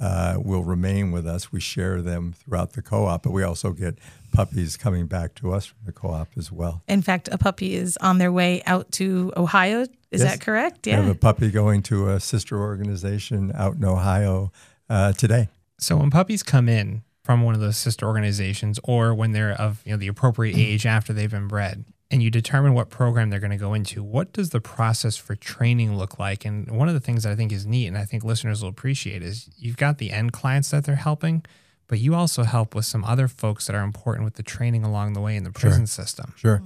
uh, 0.00 0.36
will 0.38 0.64
remain 0.64 1.10
with 1.12 1.26
us. 1.26 1.52
We 1.52 1.60
share 1.60 2.00
them 2.00 2.32
throughout 2.32 2.72
the 2.72 2.82
co-op, 2.82 3.24
but 3.24 3.32
we 3.32 3.42
also 3.42 3.72
get 3.72 3.98
puppies 4.32 4.76
coming 4.76 5.06
back 5.06 5.34
to 5.36 5.52
us 5.52 5.66
from 5.66 5.78
the 5.84 5.92
co-op 5.92 6.28
as 6.38 6.50
well. 6.50 6.82
In 6.88 7.02
fact, 7.02 7.28
a 7.30 7.38
puppy 7.38 7.74
is 7.74 7.96
on 7.98 8.18
their 8.18 8.32
way 8.32 8.62
out 8.66 8.90
to 8.92 9.32
Ohio. 9.36 9.82
Is 10.10 10.20
Yes. 10.22 10.22
that 10.22 10.40
correct? 10.40 10.86
Yeah, 10.86 11.00
we 11.00 11.06
have 11.06 11.16
a 11.16 11.18
puppy 11.18 11.50
going 11.50 11.82
to 11.84 12.10
a 12.10 12.20
sister 12.20 12.58
organization 12.58 13.52
out 13.54 13.76
in 13.76 13.84
Ohio 13.84 14.52
uh, 14.88 15.12
today. 15.12 15.48
So 15.78 15.96
when 15.96 16.10
puppies 16.10 16.42
come 16.42 16.68
in 16.68 17.02
from 17.22 17.42
one 17.42 17.54
of 17.54 17.60
those 17.60 17.76
sister 17.76 18.06
organizations 18.06 18.80
or 18.84 19.14
when 19.14 19.32
they're 19.32 19.52
of 19.52 19.82
you 19.84 19.92
know 19.92 19.96
the 19.96 20.08
appropriate 20.08 20.56
age 20.56 20.86
after 20.86 21.12
they've 21.12 21.30
been 21.30 21.48
bred 21.48 21.84
and 22.12 22.22
you 22.22 22.30
determine 22.30 22.74
what 22.74 22.90
program 22.90 23.30
they're 23.30 23.40
going 23.40 23.52
to 23.52 23.56
go 23.56 23.72
into, 23.72 24.02
what 24.02 24.34
does 24.34 24.50
the 24.50 24.60
process 24.60 25.16
for 25.16 25.34
training 25.34 25.96
look 25.96 26.18
like? 26.18 26.44
And 26.44 26.70
one 26.70 26.86
of 26.86 26.94
the 26.94 27.00
things 27.00 27.22
that 27.22 27.32
I 27.32 27.34
think 27.34 27.50
is 27.52 27.64
neat 27.64 27.86
and 27.86 27.96
I 27.96 28.04
think 28.04 28.22
listeners 28.22 28.60
will 28.60 28.68
appreciate 28.68 29.22
is 29.22 29.48
you've 29.56 29.78
got 29.78 29.96
the 29.96 30.10
end 30.10 30.34
clients 30.34 30.70
that 30.72 30.84
they're 30.84 30.96
helping, 30.96 31.42
but 31.88 32.00
you 32.00 32.14
also 32.14 32.42
help 32.42 32.74
with 32.74 32.84
some 32.84 33.02
other 33.04 33.28
folks 33.28 33.66
that 33.66 33.74
are 33.74 33.82
important 33.82 34.26
with 34.26 34.34
the 34.34 34.42
training 34.42 34.84
along 34.84 35.14
the 35.14 35.22
way 35.22 35.36
in 35.36 35.44
the 35.44 35.50
prison 35.50 35.86
system. 35.86 36.34
Sure. 36.36 36.62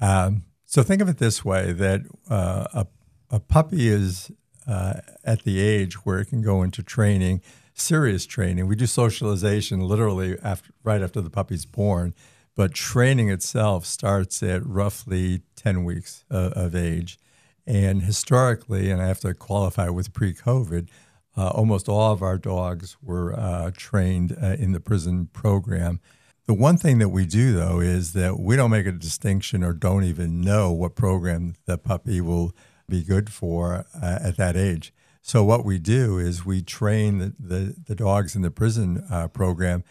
Um, 0.00 0.44
so 0.66 0.84
think 0.84 1.02
of 1.02 1.08
it 1.08 1.18
this 1.18 1.44
way: 1.44 1.72
that 1.72 2.02
uh, 2.30 2.66
a 2.72 2.86
a 3.30 3.40
puppy 3.40 3.88
is 3.88 4.30
uh, 4.68 5.00
at 5.24 5.42
the 5.42 5.60
age 5.60 6.04
where 6.04 6.20
it 6.20 6.26
can 6.26 6.42
go 6.42 6.62
into 6.62 6.82
training, 6.82 7.40
serious 7.76 8.26
training. 8.26 8.66
We 8.66 8.76
do 8.76 8.86
socialization 8.86 9.80
literally 9.80 10.36
after 10.42 10.72
right 10.82 11.02
after 11.02 11.20
the 11.20 11.30
puppy's 11.30 11.66
born, 11.66 12.14
but 12.54 12.72
training 12.72 13.30
itself 13.30 13.84
starts 13.84 14.42
at 14.42 14.66
roughly 14.66 15.42
ten 15.54 15.84
weeks 15.84 16.24
uh, 16.30 16.50
of 16.56 16.74
age. 16.74 17.18
And 17.66 18.02
historically, 18.02 18.90
and 18.90 19.02
I 19.02 19.08
have 19.08 19.20
to 19.20 19.34
qualify 19.34 19.88
with 19.88 20.12
pre-COVID, 20.12 20.88
uh, 21.36 21.48
almost 21.48 21.88
all 21.88 22.12
of 22.12 22.22
our 22.22 22.38
dogs 22.38 22.96
were 23.02 23.34
uh, 23.38 23.72
trained 23.76 24.36
uh, 24.40 24.56
in 24.58 24.72
the 24.72 24.80
prison 24.80 25.28
program. 25.32 26.00
The 26.46 26.54
one 26.54 26.76
thing 26.76 26.98
that 27.00 27.08
we 27.08 27.26
do, 27.26 27.52
though, 27.52 27.80
is 27.80 28.12
that 28.12 28.38
we 28.38 28.54
don't 28.54 28.70
make 28.70 28.86
a 28.86 28.92
distinction 28.92 29.64
or 29.64 29.72
don't 29.72 30.04
even 30.04 30.40
know 30.40 30.70
what 30.70 30.94
program 30.94 31.56
the 31.66 31.76
puppy 31.76 32.20
will 32.20 32.54
be 32.88 33.02
good 33.02 33.32
for 33.32 33.84
uh, 34.00 34.18
at 34.22 34.36
that 34.36 34.56
age. 34.56 34.94
So, 35.26 35.42
what 35.42 35.64
we 35.64 35.80
do 35.80 36.18
is 36.18 36.46
we 36.46 36.62
train 36.62 37.18
the, 37.18 37.32
the, 37.36 37.74
the 37.84 37.94
dogs 37.96 38.36
in 38.36 38.42
the 38.42 38.50
prison 38.52 39.04
uh, 39.10 39.26
program 39.26 39.82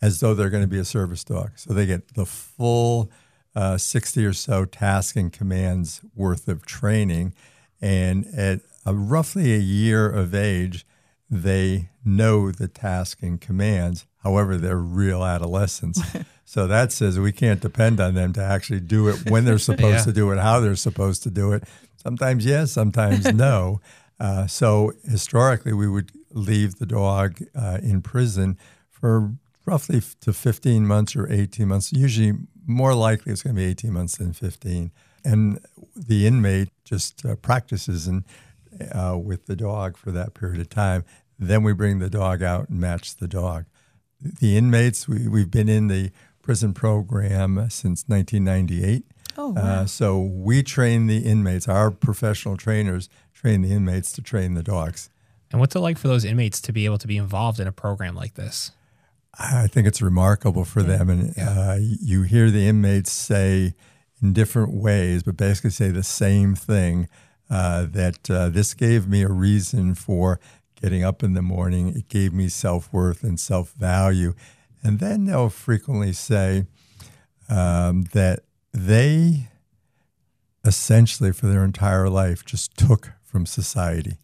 as 0.00 0.20
though 0.20 0.34
they're 0.34 0.50
going 0.50 0.62
to 0.62 0.68
be 0.68 0.78
a 0.78 0.84
service 0.84 1.24
dog. 1.24 1.50
So, 1.56 1.74
they 1.74 1.84
get 1.84 2.14
the 2.14 2.24
full 2.24 3.10
uh, 3.56 3.76
60 3.76 4.24
or 4.24 4.32
so 4.32 4.64
task 4.64 5.16
and 5.16 5.32
commands 5.32 6.00
worth 6.14 6.46
of 6.46 6.64
training. 6.64 7.34
And 7.80 8.24
at 8.36 8.60
a, 8.86 8.94
roughly 8.94 9.52
a 9.52 9.58
year 9.58 10.08
of 10.08 10.32
age, 10.32 10.86
they 11.28 11.88
know 12.04 12.52
the 12.52 12.68
task 12.68 13.18
and 13.20 13.40
commands. 13.40 14.06
However, 14.22 14.56
they're 14.56 14.76
real 14.76 15.24
adolescents. 15.24 16.00
so 16.44 16.68
that 16.68 16.92
says 16.92 17.18
we 17.18 17.32
can't 17.32 17.60
depend 17.60 17.98
on 17.98 18.14
them 18.14 18.32
to 18.34 18.40
actually 18.40 18.78
do 18.78 19.08
it 19.08 19.28
when 19.28 19.44
they're 19.44 19.58
supposed 19.70 19.82
Yeah. 19.98 20.04
to 20.04 20.12
do 20.12 20.30
it, 20.30 20.38
how 20.38 20.60
they're 20.60 20.76
supposed 20.76 21.24
to 21.24 21.30
do 21.30 21.50
it. 21.52 21.64
Sometimes 21.96 22.46
yes, 22.46 22.70
sometimes 22.70 23.24
no. 23.34 23.80
Uh, 24.20 24.46
so 24.46 24.92
historically, 25.04 25.72
we 25.72 25.88
would 25.88 26.12
leave 26.30 26.76
the 26.76 26.86
dog 26.86 27.40
uh, 27.54 27.78
in 27.82 28.02
prison 28.02 28.58
for 28.90 29.32
roughly 29.66 29.98
f- 29.98 30.16
to 30.20 30.32
15 30.32 30.86
months 30.86 31.16
or 31.16 31.30
18 31.30 31.68
months. 31.68 31.92
Usually, 31.92 32.32
more 32.66 32.94
likely, 32.94 33.32
it's 33.32 33.42
going 33.42 33.56
to 33.56 33.60
be 33.60 33.66
18 33.66 33.92
months 33.92 34.16
than 34.16 34.32
15. 34.32 34.92
And 35.24 35.58
the 35.96 36.26
inmate 36.26 36.68
just 36.84 37.24
uh, 37.24 37.36
practices 37.36 38.06
and 38.06 38.24
uh, 38.92 39.16
with 39.16 39.46
the 39.46 39.56
dog 39.56 39.96
for 39.96 40.10
that 40.10 40.34
period 40.34 40.60
of 40.60 40.68
time. 40.68 41.04
Then 41.38 41.62
we 41.62 41.72
bring 41.72 41.98
the 41.98 42.10
dog 42.10 42.42
out 42.42 42.68
and 42.68 42.80
match 42.80 43.16
the 43.16 43.28
dog. 43.28 43.66
The 44.20 44.56
inmates, 44.56 45.08
we, 45.08 45.28
we've 45.28 45.50
been 45.50 45.68
in 45.68 45.88
the 45.88 46.10
prison 46.42 46.74
program 46.74 47.54
since 47.70 48.04
1998. 48.06 49.04
Oh, 49.36 49.48
wow. 49.48 49.62
Uh, 49.62 49.86
so 49.86 50.20
we 50.20 50.62
train 50.62 51.06
the 51.06 51.18
inmates, 51.18 51.68
our 51.68 51.90
professional 51.90 52.56
trainers 52.56 53.08
train 53.32 53.62
the 53.62 53.72
inmates 53.72 54.12
to 54.12 54.22
train 54.22 54.54
the 54.54 54.62
dogs. 54.62 55.10
And 55.50 55.60
what's 55.60 55.76
it 55.76 55.80
like 55.80 55.98
for 55.98 56.08
those 56.08 56.24
inmates 56.24 56.60
to 56.62 56.72
be 56.72 56.84
able 56.84 56.98
to 56.98 57.06
be 57.06 57.16
involved 57.16 57.60
in 57.60 57.66
a 57.66 57.72
program 57.72 58.14
like 58.14 58.34
this? 58.34 58.72
I 59.38 59.66
think 59.66 59.86
it's 59.86 60.00
remarkable 60.00 60.64
for 60.64 60.82
them. 60.82 61.10
And 61.10 61.34
uh, 61.38 61.76
you 61.78 62.22
hear 62.22 62.50
the 62.50 62.66
inmates 62.66 63.12
say 63.12 63.74
in 64.22 64.32
different 64.32 64.72
ways, 64.72 65.22
but 65.22 65.36
basically 65.36 65.70
say 65.70 65.90
the 65.90 66.02
same 66.02 66.54
thing 66.54 67.08
uh, 67.50 67.86
that 67.90 68.30
uh, 68.30 68.48
this 68.48 68.74
gave 68.74 69.06
me 69.06 69.22
a 69.22 69.28
reason 69.28 69.94
for 69.94 70.40
getting 70.80 71.04
up 71.04 71.22
in 71.22 71.34
the 71.34 71.42
morning. 71.42 71.94
It 71.96 72.08
gave 72.08 72.32
me 72.32 72.48
self 72.48 72.92
worth 72.92 73.22
and 73.22 73.38
self 73.38 73.72
value. 73.72 74.34
And 74.82 74.98
then 74.98 75.24
they'll 75.24 75.50
frequently 75.50 76.12
say 76.12 76.66
um, 77.48 78.04
that 78.12 78.40
they 78.74 79.48
essentially, 80.64 81.32
for 81.32 81.46
their 81.46 81.64
entire 81.64 82.08
life, 82.08 82.44
just 82.44 82.76
took 82.76 83.12
from 83.22 83.46
society 83.46 84.18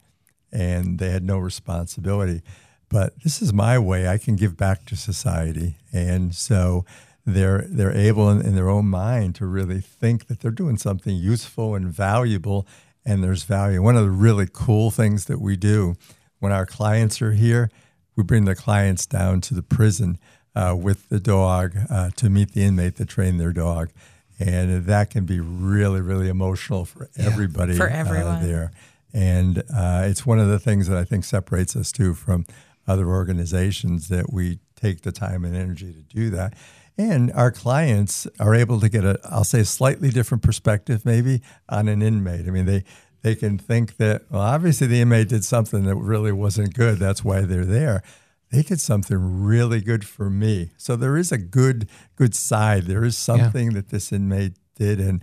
and 0.52 0.98
they 0.98 1.10
had 1.10 1.22
no 1.22 1.38
responsibility. 1.38 2.42
But 2.88 3.22
this 3.22 3.40
is 3.40 3.52
my 3.52 3.78
way. 3.78 4.08
I 4.08 4.18
can 4.18 4.34
give 4.34 4.56
back 4.56 4.84
to 4.86 4.96
society, 4.96 5.76
and 5.92 6.34
so 6.34 6.84
they're 7.24 7.64
they're 7.68 7.96
able 7.96 8.28
in, 8.30 8.44
in 8.44 8.56
their 8.56 8.68
own 8.68 8.86
mind 8.86 9.36
to 9.36 9.46
really 9.46 9.80
think 9.80 10.26
that 10.26 10.40
they're 10.40 10.50
doing 10.50 10.76
something 10.76 11.14
useful 11.14 11.76
and 11.76 11.86
valuable, 11.86 12.66
and 13.04 13.22
there's 13.22 13.44
value. 13.44 13.80
One 13.80 13.96
of 13.96 14.02
the 14.02 14.10
really 14.10 14.48
cool 14.52 14.90
things 14.90 15.26
that 15.26 15.40
we 15.40 15.56
do 15.56 15.94
when 16.40 16.50
our 16.50 16.66
clients 16.66 17.22
are 17.22 17.32
here, 17.32 17.70
we 18.16 18.24
bring 18.24 18.44
the 18.44 18.56
clients 18.56 19.06
down 19.06 19.40
to 19.42 19.54
the 19.54 19.62
prison 19.62 20.18
uh, 20.56 20.74
with 20.76 21.08
the 21.10 21.20
dog 21.20 21.76
uh, 21.88 22.10
to 22.16 22.28
meet 22.28 22.54
the 22.54 22.64
inmate 22.64 22.96
that 22.96 23.08
trained 23.08 23.38
their 23.38 23.52
dog, 23.52 23.90
and 24.40 24.86
that 24.86 25.10
can 25.10 25.26
be 25.26 25.38
really 25.38 26.00
really 26.00 26.28
emotional 26.28 26.84
for 26.84 27.08
everybody 27.16 27.74
for 27.74 27.88
uh, 28.26 28.40
there. 28.42 28.72
And 29.12 29.58
uh, 29.74 30.02
it's 30.04 30.24
one 30.24 30.38
of 30.38 30.48
the 30.48 30.58
things 30.58 30.88
that 30.88 30.96
I 30.96 31.04
think 31.04 31.24
separates 31.24 31.76
us 31.76 31.92
too 31.92 32.14
from 32.14 32.46
other 32.86 33.08
organizations 33.08 34.08
that 34.08 34.32
we 34.32 34.58
take 34.76 35.02
the 35.02 35.12
time 35.12 35.44
and 35.44 35.54
energy 35.54 35.92
to 35.92 36.02
do 36.02 36.30
that. 36.30 36.54
And 36.96 37.32
our 37.32 37.50
clients 37.50 38.26
are 38.38 38.54
able 38.54 38.80
to 38.80 38.88
get 38.88 39.04
a, 39.04 39.18
I'll 39.24 39.44
say, 39.44 39.60
a 39.60 39.64
slightly 39.64 40.10
different 40.10 40.42
perspective 40.42 41.04
maybe 41.04 41.42
on 41.68 41.88
an 41.88 42.02
inmate. 42.02 42.46
I 42.46 42.50
mean, 42.50 42.66
they 42.66 42.84
they 43.22 43.34
can 43.34 43.58
think 43.58 43.96
that 43.96 44.22
well, 44.30 44.42
obviously 44.42 44.86
the 44.86 45.00
inmate 45.00 45.28
did 45.28 45.44
something 45.44 45.84
that 45.84 45.96
really 45.96 46.32
wasn't 46.32 46.74
good. 46.74 46.98
That's 46.98 47.24
why 47.24 47.42
they're 47.42 47.64
there. 47.64 48.02
They 48.50 48.62
did 48.62 48.80
something 48.80 49.16
really 49.42 49.80
good 49.80 50.04
for 50.04 50.28
me. 50.28 50.70
So 50.76 50.96
there 50.96 51.16
is 51.16 51.30
a 51.30 51.38
good 51.38 51.88
good 52.16 52.34
side. 52.34 52.84
There 52.84 53.04
is 53.04 53.16
something 53.16 53.74
that 53.74 53.90
this 53.90 54.12
inmate 54.12 54.54
did, 54.74 55.00
and 55.00 55.22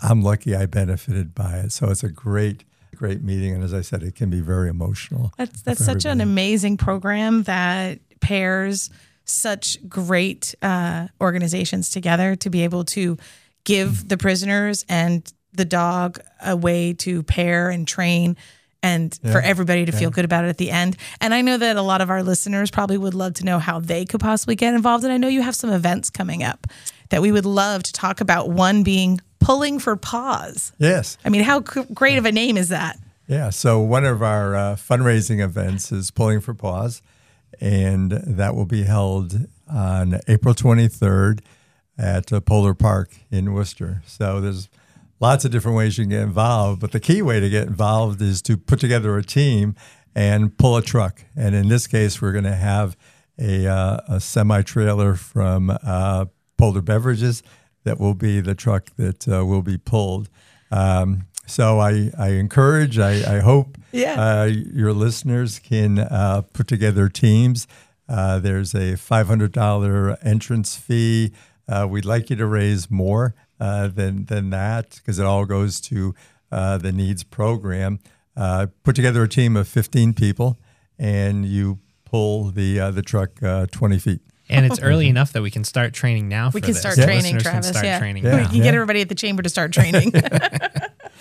I'm 0.00 0.22
lucky 0.22 0.56
I 0.56 0.66
benefited 0.66 1.34
by 1.34 1.58
it. 1.58 1.72
So 1.72 1.90
it's 1.90 2.02
a 2.02 2.10
great 2.10 2.64
great 2.94 3.22
meeting, 3.22 3.54
and 3.54 3.62
as 3.62 3.74
I 3.74 3.80
said, 3.80 4.02
it 4.02 4.14
can 4.14 4.30
be 4.30 4.40
very 4.40 4.68
emotional. 4.68 5.32
That's 5.36 5.62
that's 5.62 5.78
for 5.80 5.84
such 5.84 6.04
an 6.04 6.20
amazing 6.20 6.76
program 6.76 7.42
that 7.42 7.98
pairs 8.20 8.90
such 9.24 9.78
great 9.88 10.54
uh, 10.62 11.08
organizations 11.20 11.90
together 11.90 12.36
to 12.36 12.50
be 12.50 12.62
able 12.62 12.84
to 12.84 13.18
give 13.64 14.08
the 14.08 14.16
prisoners 14.16 14.84
and 14.88 15.30
the 15.52 15.64
dog 15.64 16.20
a 16.44 16.56
way 16.56 16.92
to 16.92 17.22
pair 17.22 17.70
and 17.70 17.86
train 17.86 18.36
and 18.84 19.18
for 19.32 19.40
everybody 19.40 19.86
to 19.86 19.92
feel 19.92 20.10
good 20.10 20.26
about 20.26 20.44
it 20.44 20.48
at 20.48 20.58
the 20.58 20.70
end. 20.70 20.98
And 21.18 21.32
I 21.32 21.40
know 21.40 21.56
that 21.56 21.76
a 21.76 21.82
lot 21.82 22.02
of 22.02 22.10
our 22.10 22.22
listeners 22.22 22.70
probably 22.70 22.98
would 22.98 23.14
love 23.14 23.32
to 23.34 23.44
know 23.44 23.58
how 23.58 23.80
they 23.80 24.04
could 24.04 24.20
possibly 24.20 24.56
get 24.56 24.74
involved. 24.74 25.04
And 25.04 25.12
I 25.12 25.16
know 25.16 25.26
you 25.26 25.40
have 25.40 25.56
some 25.56 25.70
events 25.70 26.10
coming 26.10 26.42
up 26.42 26.66
that 27.08 27.22
we 27.22 27.32
would 27.32 27.46
love 27.46 27.82
to 27.84 27.92
talk 27.94 28.20
about. 28.20 28.50
One 28.50 28.82
being 28.82 29.22
pulling 29.40 29.78
for 29.78 29.96
paws. 29.96 30.72
Yes. 30.78 31.16
I 31.24 31.30
mean, 31.30 31.44
how 31.44 31.60
great 31.60 32.18
of 32.18 32.26
a 32.26 32.32
name 32.32 32.58
is 32.58 32.68
that? 32.68 32.98
Yeah. 33.26 33.48
So 33.48 33.80
one 33.80 34.04
of 34.04 34.22
our 34.22 34.54
uh, 34.54 34.76
fundraising 34.76 35.42
events 35.42 35.90
is 35.90 36.10
Pulling 36.10 36.42
for 36.42 36.52
Paws, 36.52 37.00
and 37.62 38.10
that 38.12 38.54
will 38.54 38.66
be 38.66 38.82
held 38.82 39.46
on 39.66 40.20
April 40.28 40.52
23rd 40.52 41.40
at 41.96 42.30
uh, 42.30 42.40
Polar 42.40 42.74
Park 42.74 43.16
in 43.30 43.54
Worcester. 43.54 44.02
So 44.06 44.42
there's 44.42 44.68
lots 45.20 45.44
of 45.44 45.50
different 45.50 45.76
ways 45.76 45.96
you 45.98 46.04
can 46.04 46.10
get 46.10 46.22
involved, 46.22 46.80
but 46.80 46.92
the 46.92 47.00
key 47.00 47.22
way 47.22 47.40
to 47.40 47.48
get 47.48 47.66
involved 47.66 48.20
is 48.20 48.42
to 48.42 48.56
put 48.56 48.78
together 48.80 49.16
a 49.16 49.22
team 49.22 49.74
and 50.14 50.56
pull 50.58 50.76
a 50.76 50.82
truck. 50.82 51.24
And 51.36 51.54
in 51.54 51.68
this 51.68 51.86
case, 51.86 52.20
we're 52.22 52.32
going 52.32 52.44
to 52.44 52.54
have 52.56 52.96
a, 53.38 53.66
uh, 53.66 53.98
a 54.08 54.20
semi 54.20 54.62
trailer 54.62 55.14
from 55.16 55.76
uh, 55.82 56.26
Polar 56.56 56.82
Beverages 56.82 57.42
that 57.84 57.98
will 57.98 58.14
be 58.14 58.40
the 58.40 58.54
truck 58.54 58.90
that 58.96 59.26
uh, 59.28 59.44
will 59.44 59.62
be 59.62 59.76
pulled. 59.76 60.28
Um, 60.70 61.26
so 61.46 61.78
I, 61.80 62.10
I 62.18 62.28
encourage, 62.30 62.98
I, 62.98 63.36
I 63.36 63.40
hope 63.40 63.76
Yeah. 63.92 64.14
uh, 64.18 64.44
your 64.44 64.92
listeners 64.92 65.58
can 65.58 65.98
uh, 65.98 66.42
put 66.52 66.66
together 66.66 67.08
teams. 67.08 67.66
Uh, 68.08 68.38
there's 68.38 68.74
a 68.74 68.94
$500 68.96 70.16
entrance 70.24 70.76
fee. 70.76 71.32
Uh, 71.68 71.86
we'd 71.88 72.04
like 72.04 72.30
you 72.30 72.36
to 72.36 72.46
raise 72.46 72.90
more 72.90 73.34
uh, 73.60 73.88
than, 73.88 74.24
than 74.26 74.50
that 74.50 74.90
because 74.96 75.18
it 75.18 75.24
all 75.26 75.44
goes 75.44 75.80
to 75.82 76.14
uh, 76.52 76.78
the 76.78 76.92
NEADS 76.92 77.24
program. 77.24 77.98
Uh, 78.36 78.66
put 78.82 78.96
together 78.96 79.22
a 79.22 79.28
team 79.28 79.56
of 79.56 79.68
15 79.68 80.12
people 80.14 80.58
and 80.98 81.46
you 81.46 81.78
pull 82.04 82.50
the 82.50 82.80
uh, 82.80 82.90
the 82.90 83.02
truck 83.02 83.42
uh, 83.42 83.66
20 83.70 83.98
feet. 83.98 84.20
And 84.48 84.66
it's 84.66 84.80
early 84.82 85.08
enough 85.08 85.32
that 85.32 85.42
we 85.42 85.50
can 85.50 85.64
start 85.64 85.94
training 85.94 86.28
now. 86.28 86.46
We 86.46 86.60
for 86.60 86.66
can 86.66 86.74
this. 86.74 86.80
start 86.80 86.96
The 86.96 87.04
training, 87.04 87.22
listeners 87.36 87.42
can 87.44 87.52
Travis. 87.52 87.68
start 87.70 87.84
yeah. 87.84 87.98
training 87.98 88.24
Yeah. 88.24 88.36
we 88.42 88.46
can 88.48 88.62
get 88.62 88.74
everybody 88.74 89.00
at 89.00 89.08
the 89.08 89.14
chamber 89.14 89.42
to 89.42 89.48
start 89.48 89.72
training. 89.72 90.12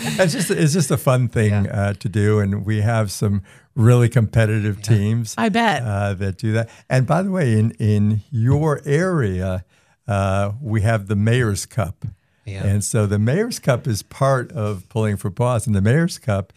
It's 0.05 0.33
just 0.33 0.49
it's 0.51 0.73
just 0.73 0.91
a 0.91 0.97
fun 0.97 1.27
thing 1.29 1.51
Yeah. 1.65 1.81
uh, 1.89 1.93
to 1.93 2.09
do, 2.09 2.39
and 2.39 2.65
we 2.65 2.81
have 2.81 3.11
some 3.11 3.41
really 3.75 4.09
competitive 4.09 4.81
teams. 4.81 5.33
I 5.37 5.49
bet. 5.49 5.81
uh, 5.83 6.13
that 6.15 6.37
do 6.37 6.51
that. 6.53 6.69
And 6.89 7.05
by 7.07 7.21
the 7.21 7.31
way, 7.31 7.57
in 7.57 7.71
in 7.79 8.21
your 8.29 8.81
area, 8.85 9.63
uh, 10.07 10.51
we 10.61 10.81
have 10.81 11.07
the 11.07 11.15
Mayor's 11.15 11.65
Cup, 11.65 12.05
Yeah. 12.45 12.65
and 12.65 12.84
so 12.84 13.06
the 13.06 13.19
Mayor's 13.19 13.60
Cup 13.60 13.88
is 13.88 14.03
part 14.03 14.51
of 14.51 14.88
Pulling 14.89 15.17
for 15.17 15.32
Paws, 15.32 15.65
and 15.65 15.75
the 15.75 15.82
Mayor's 15.82 16.19
Cup 16.19 16.51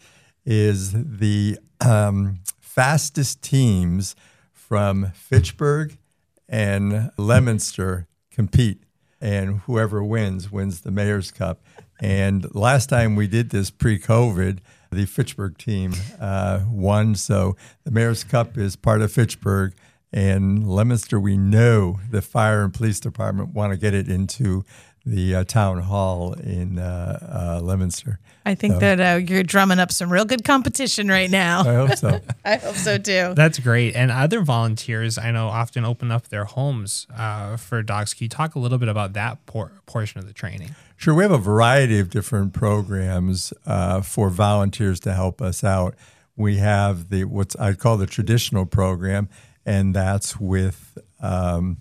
is 0.45 0.91
the 0.93 1.57
um, 1.79 2.39
fastest 2.59 3.41
teams 3.41 4.15
from 4.51 5.11
Fitchburg 5.13 5.97
and 6.49 7.11
Leominster 7.17 8.07
compete, 8.31 8.83
and 9.21 9.59
whoever 9.61 10.03
wins 10.03 10.51
wins 10.51 10.81
the 10.81 10.91
Mayor's 10.91 11.31
Cup. 11.31 11.61
And 11.99 12.53
last 12.53 12.87
time 12.89 13.15
we 13.15 13.27
did 13.27 13.49
this 13.49 13.71
pre-COVID, 13.71 14.59
the 14.91 15.05
Fitchburg 15.05 15.57
team 15.57 15.93
uh, 16.19 16.61
won. 16.69 17.15
So 17.15 17.55
the 17.83 17.91
Mayor's 17.91 18.23
Cup 18.23 18.57
is 18.57 18.75
part 18.75 19.01
of 19.01 19.11
Fitchburg, 19.11 19.73
and 20.13 20.67
Leominster. 20.67 21.19
We 21.19 21.37
know 21.37 21.99
the 22.09 22.21
fire 22.21 22.63
and 22.63 22.73
police 22.73 22.99
department 22.99 23.53
want 23.53 23.73
to 23.73 23.77
get 23.77 23.93
it 23.93 24.07
into 24.07 24.63
the 25.07 25.35
uh, 25.35 25.43
town 25.45 25.79
hall 25.79 26.33
in 26.33 26.77
uh, 26.77 27.57
uh, 27.59 27.61
Leominster. 27.63 28.19
I 28.45 28.55
think 28.55 28.79
that 28.79 28.99
uh, 28.99 29.17
you're 29.17 29.43
drumming 29.43 29.79
up 29.79 29.91
some 29.91 30.11
real 30.11 30.25
good 30.25 30.43
competition 30.43 31.07
right 31.07 31.29
now. 31.29 31.61
I 31.61 31.73
hope 31.73 31.97
so. 31.97 32.21
I 32.45 32.55
hope 32.57 32.75
so 32.75 32.97
too. 32.97 33.33
That's 33.33 33.59
great. 33.59 33.95
And 33.95 34.11
other 34.11 34.41
volunteers 34.41 35.17
I 35.17 35.31
know 35.31 35.47
often 35.47 35.85
open 35.85 36.11
up 36.11 36.27
their 36.27 36.45
homes 36.45 37.07
uh, 37.15 37.57
for 37.57 37.81
dogs. 37.83 38.13
Can 38.13 38.25
you 38.25 38.29
talk 38.29 38.55
a 38.55 38.59
little 38.59 38.77
bit 38.77 38.89
about 38.89 39.13
that 39.13 39.45
por- 39.45 39.71
portion 39.85 40.19
of 40.19 40.27
the 40.27 40.33
training? 40.33 40.75
Sure, 40.97 41.13
we 41.13 41.23
have 41.23 41.31
a 41.31 41.37
variety 41.37 41.99
of 41.99 42.09
different 42.09 42.53
programs 42.53 43.53
uh, 43.65 44.01
for 44.01 44.29
volunteers 44.29 44.99
to 45.01 45.13
help 45.13 45.41
us 45.41 45.63
out. 45.63 45.95
We 46.35 46.57
have 46.57 47.09
the 47.09 47.25
what's 47.25 47.55
I 47.55 47.73
call 47.73 47.97
the 47.97 48.07
traditional 48.07 48.65
program, 48.65 49.29
and 49.65 49.93
that's 49.93 50.39
with 50.39 50.97
um, 51.19 51.77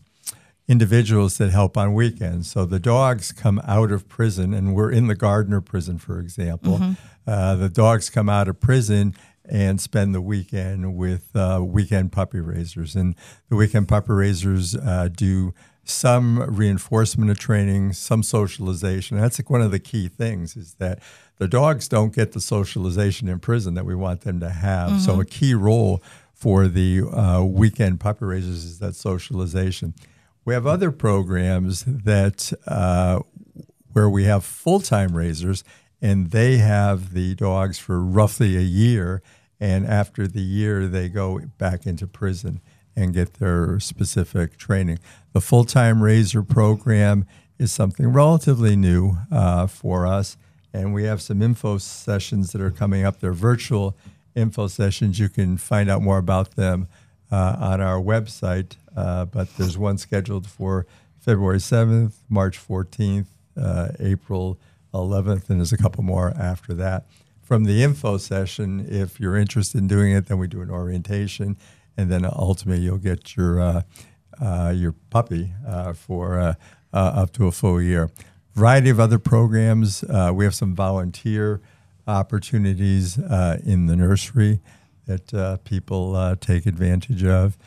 individuals 0.69 1.39
that 1.39 1.51
help 1.51 1.77
on 1.77 1.95
weekends. 1.95 2.51
So 2.51 2.65
the 2.65 2.81
dogs 2.81 3.33
come 3.33 3.61
out 3.67 3.93
of 3.93 4.09
prison, 4.09 4.53
and 4.53 4.75
we're 4.75 4.91
in 4.91 5.07
the 5.07 5.15
Gardner 5.15 5.61
prison, 5.61 5.99
for 5.99 6.19
example. 6.19 6.79
Uh, 7.27 7.55
the 7.57 7.69
dogs 7.69 8.11
come 8.11 8.29
out 8.29 8.49
of 8.49 8.61
prison 8.61 9.15
and 9.49 9.81
spend 9.81 10.15
the 10.15 10.21
weekend 10.21 10.97
with 10.97 11.35
uh, 11.37 11.61
weekend 11.63 12.11
puppy 12.11 12.41
raisers. 12.41 12.97
And 12.97 13.15
the 13.49 13.57
weekend 13.57 13.87
puppy 13.87 14.13
raisers 14.13 14.75
uh, 14.75 15.09
do 15.15 15.55
some 15.85 16.43
reinforcement 16.43 17.31
of 17.31 17.39
training, 17.39 17.93
some 17.93 18.25
socialization. 18.25 19.21
That's 19.21 19.39
like 19.39 19.49
one 19.49 19.63
of 19.63 19.71
the 19.71 19.79
key 19.79 20.09
things 20.09 20.57
is 20.57 20.75
that 20.75 20.99
the 21.39 21.47
dogs 21.47 21.87
don't 21.87 22.13
get 22.13 22.33
the 22.33 22.41
socialization 22.41 23.29
in 23.29 23.39
prison 23.39 23.75
that 23.75 23.87
we 23.87 23.95
want 23.95 24.23
them 24.23 24.41
to 24.41 24.51
have. 24.51 25.01
So 25.01 25.21
a 25.21 25.25
key 25.25 25.55
role 25.55 26.03
for 26.35 26.67
the 26.67 27.03
uh, 27.03 27.45
weekend 27.45 28.01
puppy 28.01 28.25
raisers 28.25 28.65
is 28.65 28.79
that 28.81 28.97
socialization. 28.97 29.95
We 30.47 30.55
have 30.55 30.67
other 30.67 30.93
programs 30.93 31.85
that 31.85 32.53
uh, 32.69 33.19
where 33.93 34.09
we 34.09 34.25
have 34.25 34.45
full 34.45 34.79
time 34.79 35.17
raisers, 35.17 35.65
and 36.01 36.31
they 36.31 36.59
have 36.59 37.13
the 37.15 37.35
dogs 37.35 37.79
for 37.79 38.01
roughly 38.01 38.57
a 38.57 38.61
year. 38.61 39.23
And 39.59 39.85
after 39.87 40.29
the 40.29 40.43
year, 40.43 40.87
they 40.87 41.09
go 41.09 41.41
back 41.59 41.85
into 41.85 42.07
prison 42.07 42.61
and 42.95 43.13
get 43.13 43.35
their 43.35 43.81
specific 43.81 44.57
training. 44.57 45.01
The 45.33 45.41
full 45.41 45.65
time 45.65 46.01
raiser 46.01 46.45
program 46.45 47.27
is 47.59 47.73
something 47.73 48.07
relatively 48.13 48.77
new 48.77 49.17
uh, 49.33 49.67
for 49.67 50.07
us. 50.07 50.37
And 50.73 50.95
we 50.95 51.05
have 51.05 51.21
some 51.21 51.43
info 51.43 51.79
sessions 51.79 52.53
that 52.53 52.61
are 52.61 52.71
coming 52.71 53.05
up. 53.05 53.19
They're 53.19 53.33
virtual 53.33 53.97
info 54.37 54.69
sessions. 54.69 55.19
You 55.19 55.29
can 55.29 55.57
find 55.57 55.91
out 55.91 56.03
more 56.03 56.19
about 56.19 56.55
them 56.55 56.87
uh, 57.33 57.57
on 57.59 57.81
our 57.81 58.01
website. 58.01 58.77
Uh, 58.97 59.27
but 59.27 59.55
there's 59.57 59.77
one 59.77 59.99
scheduled 59.99 60.47
for 60.47 60.87
February 61.19 61.59
7th, 61.59 62.15
March 62.29 62.59
14th, 62.59 63.27
uh, 63.61 63.89
April 64.01 64.59
11th, 64.95 65.51
and 65.51 65.61
there's 65.61 65.73
a 65.73 65.77
couple 65.77 66.03
more 66.03 66.33
after 66.39 66.73
that. 66.75 67.07
From 67.43 67.65
the 67.65 67.83
info 67.83 68.17
session, 68.17 68.87
if 68.89 69.21
you're 69.21 69.37
interested 69.37 69.79
in 69.79 69.87
doing 69.87 70.13
it, 70.13 70.27
then 70.27 70.39
we 70.39 70.49
do 70.49 70.63
an 70.63 70.71
orientation, 70.71 71.57
and 71.97 72.11
then 72.11 72.25
ultimately 72.25 72.83
you'll 72.83 72.99
get 72.99 73.37
your 73.37 73.61
uh, 74.41 74.71
your 74.71 74.93
puppy 75.11 75.53
for 75.95 76.57
up 76.93 77.33
to 77.33 77.47
a 77.47 77.53
full 77.53 77.81
year. 77.81 78.11
Variety 78.55 78.89
of 78.89 78.99
other 78.99 79.19
programs. 79.19 80.03
Uh, 80.03 80.33
we 80.35 80.45
have 80.45 80.55
some 80.55 80.75
volunteer 80.75 81.61
opportunities 82.07 83.19
uh, 83.19 83.59
in 83.65 83.87
the 83.87 83.95
nursery 83.95 84.61
that 85.07 85.35
uh, 85.35 85.59
people 85.59 86.35
take 86.37 86.65
advantage 86.65 87.23
of. 87.23 87.59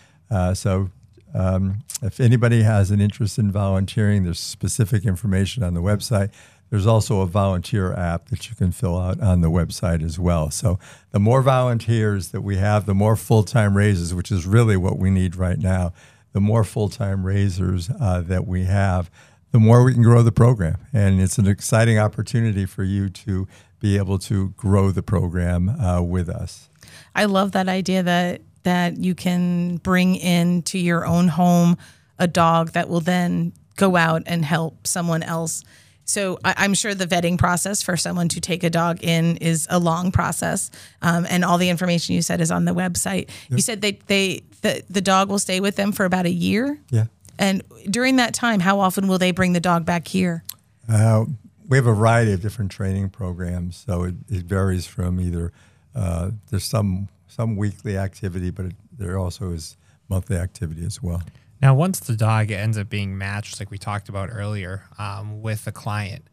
So, 0.56 0.90
um, 1.34 1.80
if 2.02 2.20
anybody 2.20 2.64
has 2.64 2.92
an 2.92 3.02
interest 3.02 3.38
in 3.38 3.52
volunteering, 3.52 4.24
there's 4.24 4.40
specific 4.40 5.06
information 5.06 5.64
on 5.64 5.74
the 5.74 5.82
website. 5.82 6.32
There's 6.70 6.86
also 6.86 7.22
a 7.22 7.26
volunteer 7.26 7.94
app 7.94 8.30
that 8.30 8.50
you 8.50 8.56
can 8.56 8.72
fill 8.72 8.98
out 8.98 9.20
on 9.20 9.42
the 9.42 9.50
website 9.50 10.04
as 10.04 10.20
well. 10.20 10.52
So, 10.52 10.78
the 11.12 11.20
more 11.20 11.42
volunteers 11.42 12.30
that 12.30 12.42
we 12.42 12.58
have, 12.58 12.86
the 12.86 12.94
more 12.94 13.16
full 13.16 13.44
time 13.44 13.76
raises, 13.76 14.14
which 14.14 14.32
is 14.32 14.46
really 14.46 14.78
what 14.78 14.98
we 14.98 15.10
need 15.10 15.36
right 15.36 15.58
now, 15.58 15.94
the 16.34 16.40
more 16.40 16.64
full 16.64 16.90
time 16.90 17.26
raisers 17.26 17.90
uh, 18.00 18.22
that 18.22 18.46
we 18.46 18.66
have, 18.66 19.10
the 19.52 19.60
more 19.60 19.84
we 19.84 19.94
can 19.94 20.04
grow 20.04 20.22
the 20.22 20.32
program. 20.32 20.78
And 20.94 21.20
it's 21.20 21.38
an 21.38 21.48
exciting 21.48 21.98
opportunity 21.98 22.66
for 22.66 22.84
you 22.84 23.10
to 23.10 23.48
be 23.80 23.98
able 23.98 24.20
to 24.20 24.50
grow 24.50 24.92
the 24.92 25.04
program 25.04 25.70
uh, 25.70 26.02
with 26.02 26.30
us. 26.30 26.70
I 27.16 27.26
love 27.26 27.52
that 27.54 27.68
idea 27.68 28.04
that 28.04 28.42
that 28.64 28.98
you 28.98 29.16
can 29.16 29.78
bring 29.78 30.16
into 30.16 30.78
your 30.80 31.06
own 31.06 31.28
home 31.30 31.78
a 32.18 32.28
dog 32.28 32.72
that 32.72 32.90
will 32.90 33.00
then 33.02 33.54
go 33.76 33.96
out 33.96 34.24
and 34.26 34.44
help 34.44 34.86
someone 34.86 35.24
else. 35.24 35.64
So 36.04 36.40
I, 36.44 36.54
I'm 36.58 36.74
sure 36.74 36.94
the 36.96 37.06
vetting 37.06 37.38
process 37.38 37.82
for 37.84 37.96
someone 37.96 38.28
to 38.30 38.42
take 38.42 38.64
a 38.64 38.70
dog 38.70 39.04
in 39.04 39.38
is 39.38 39.68
a 39.70 39.80
long 39.80 40.12
process, 40.12 40.72
um, 41.02 41.26
and 41.30 41.46
all 41.46 41.58
the 41.58 41.70
information 41.70 42.16
you 42.16 42.22
said 42.22 42.42
is 42.42 42.52
on 42.52 42.66
the 42.66 42.74
website. 42.74 43.30
You 43.50 43.62
said 43.62 43.82
they 43.82 43.94
they 44.08 44.42
the, 44.62 44.84
the 44.90 45.02
dog 45.02 45.30
will 45.30 45.40
stay 45.40 45.60
with 45.60 45.76
them 45.76 45.92
for 45.92 46.06
about 46.06 46.26
a 46.26 46.32
year, 46.32 46.80
Yeah. 46.90 47.06
and 47.38 47.64
during 47.90 48.18
that 48.18 48.34
time, 48.34 48.60
how 48.60 48.80
often 48.82 49.08
will 49.08 49.20
they 49.20 49.32
bring 49.32 49.54
the 49.54 49.60
dog 49.62 49.86
back 49.86 50.08
here? 50.08 50.44
Uh, 50.92 51.26
we 51.68 51.78
have 51.78 51.86
a 51.88 51.94
variety 51.94 52.34
of 52.34 52.42
different 52.42 52.72
training 52.72 53.12
programs, 53.12 53.84
so 53.88 54.04
it, 54.04 54.16
it 54.28 54.44
varies 54.46 54.88
from 54.88 55.22
either 55.22 55.54
uh, 55.96 56.32
there's 56.50 56.66
some 56.66 57.08
some 57.30 57.56
weekly 57.56 57.98
activity, 57.98 58.50
but 58.52 58.66
it, 58.66 58.76
there 58.98 59.18
also 59.18 59.52
is 59.52 59.78
monthly 60.10 60.36
activity 60.36 60.86
as 60.86 61.02
well. 61.02 61.22
Now, 61.62 61.76
once 61.76 62.00
the 62.00 62.16
dog 62.16 62.52
ends 62.52 62.78
up 62.78 62.90
being 62.90 63.18
matched, 63.18 63.60
like 63.60 63.70
we 63.72 63.78
talked 63.78 64.10
about 64.10 64.30
earlier, 64.32 64.84
um, 64.98 65.42
with 65.42 65.66
the 65.66 65.72
client, 65.72 66.26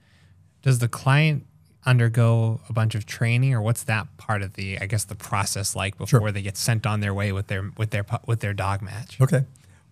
does 0.62 0.78
the 0.78 0.88
client 0.88 1.46
undergo 1.85 2.61
a 2.68 2.72
bunch 2.72 2.94
of 2.94 3.06
training, 3.06 3.54
or 3.54 3.61
what's 3.61 3.85
that 3.85 4.16
part 4.16 4.42
of 4.42 4.54
the, 4.54 4.78
I 4.80 4.87
guess, 4.87 5.04
the 5.04 5.14
process 5.14 5.76
like 5.76 5.96
before 5.96 6.32
they 6.32 6.42
get 6.42 6.56
sent 6.56 6.87
on 6.87 7.00
their 7.00 7.14
way 7.14 7.30
with 7.32 7.46
their 7.46 7.70
with 7.76 7.90
their 7.90 8.04
with 8.26 8.40
their 8.40 8.54
dog 8.54 8.82
match? 8.82 9.20
Okay. 9.20 9.44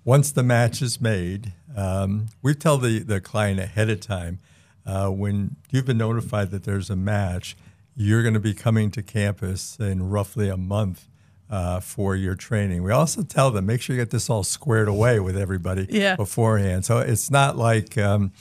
Once 0.05 0.33
the 0.33 0.43
match 0.43 0.83
is 0.83 1.01
made, 1.01 1.53
um, 1.77 2.27
we 2.43 2.55
tell 2.55 2.77
the, 2.77 2.99
the 2.99 3.21
client 3.21 3.59
ahead 3.59 3.89
of 3.89 4.01
time 4.01 4.39
uh, 4.85 5.09
when 5.09 5.57
you've 5.71 5.87
been 5.87 5.99
notified 5.99 6.51
that 6.51 6.65
there's 6.65 6.91
a 6.91 6.97
match, 6.97 7.57
you're 7.97 8.23
going 8.23 8.35
to 8.35 8.41
be 8.41 8.55
coming 8.55 8.91
to 8.93 9.03
campus 9.03 9.77
in 9.79 10.09
roughly 10.11 10.49
a 10.49 10.57
month 10.57 11.09
uh, 11.51 11.79
for 11.81 12.17
your 12.17 12.35
training. 12.35 12.83
We 12.83 12.91
also 12.91 13.23
tell 13.23 13.51
them 13.51 13.67
make 13.67 13.81
sure 13.83 13.95
you 13.95 14.03
get 14.03 14.11
this 14.11 14.29
all 14.29 14.43
squared 14.43 14.89
away 14.89 15.21
with 15.21 15.37
everybody 15.37 15.87
Yeah. 15.91 16.17
beforehand. 16.17 16.85
So 16.85 16.99
it's 16.99 17.31
not 17.31 17.57
like 17.57 17.97
um, 17.99 18.33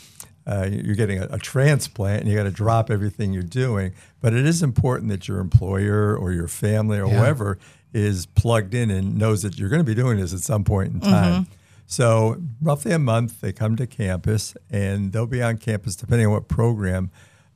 uh, 0.48 0.68
you're 0.72 0.96
getting 0.96 1.20
a, 1.20 1.28
a 1.32 1.38
transplant 1.38 2.22
and 2.22 2.30
you 2.32 2.36
got 2.36 2.44
to 2.44 2.52
drop 2.52 2.90
everything 2.90 3.32
you're 3.34 3.44
doing, 3.44 3.94
but 4.22 4.34
it 4.34 4.46
is 4.46 4.64
important 4.64 5.10
that 5.10 5.28
your 5.28 5.40
employer 5.40 6.16
or 6.18 6.32
your 6.32 6.48
family 6.48 6.98
or 7.00 7.08
whoever 7.08 7.60
is 7.94 8.26
plugged 8.26 8.74
in 8.74 8.90
and 8.90 9.18
knows 9.18 9.44
that 9.44 9.60
you're 9.60 9.70
going 9.70 9.82
to 9.82 9.86
be 9.86 9.94
doing 9.94 10.18
this 10.18 10.34
at 10.34 10.40
some 10.40 10.64
point 10.64 10.94
in 10.94 11.00
time. 11.00 11.46
So, 11.86 12.38
roughly 12.62 12.92
a 12.94 12.98
month, 12.98 13.42
they 13.42 13.52
come 13.52 13.76
to 13.76 13.86
campus 13.86 14.56
and 14.72 15.12
they'll 15.12 15.28
be 15.28 15.44
on 15.44 15.58
campus, 15.58 15.96
depending 15.96 16.26
on 16.26 16.34
what 16.34 16.48
program 16.48 17.12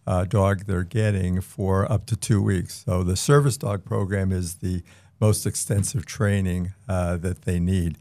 uh, 0.08 0.24
dog 0.24 0.66
they're 0.66 0.84
getting, 0.84 1.42
for 1.42 1.90
up 1.92 2.06
to 2.08 2.16
two 2.16 2.42
weeks. 2.42 2.84
So, 2.86 3.04
the 3.04 3.18
service 3.18 3.58
dog 3.58 3.86
program 3.86 4.32
is 4.32 4.56
the 4.56 4.82
most 5.20 5.46
extensive 5.46 6.06
training 6.06 6.74
uh, 6.88 7.18
that 7.18 7.44
they 7.44 7.60
need. 7.60 7.98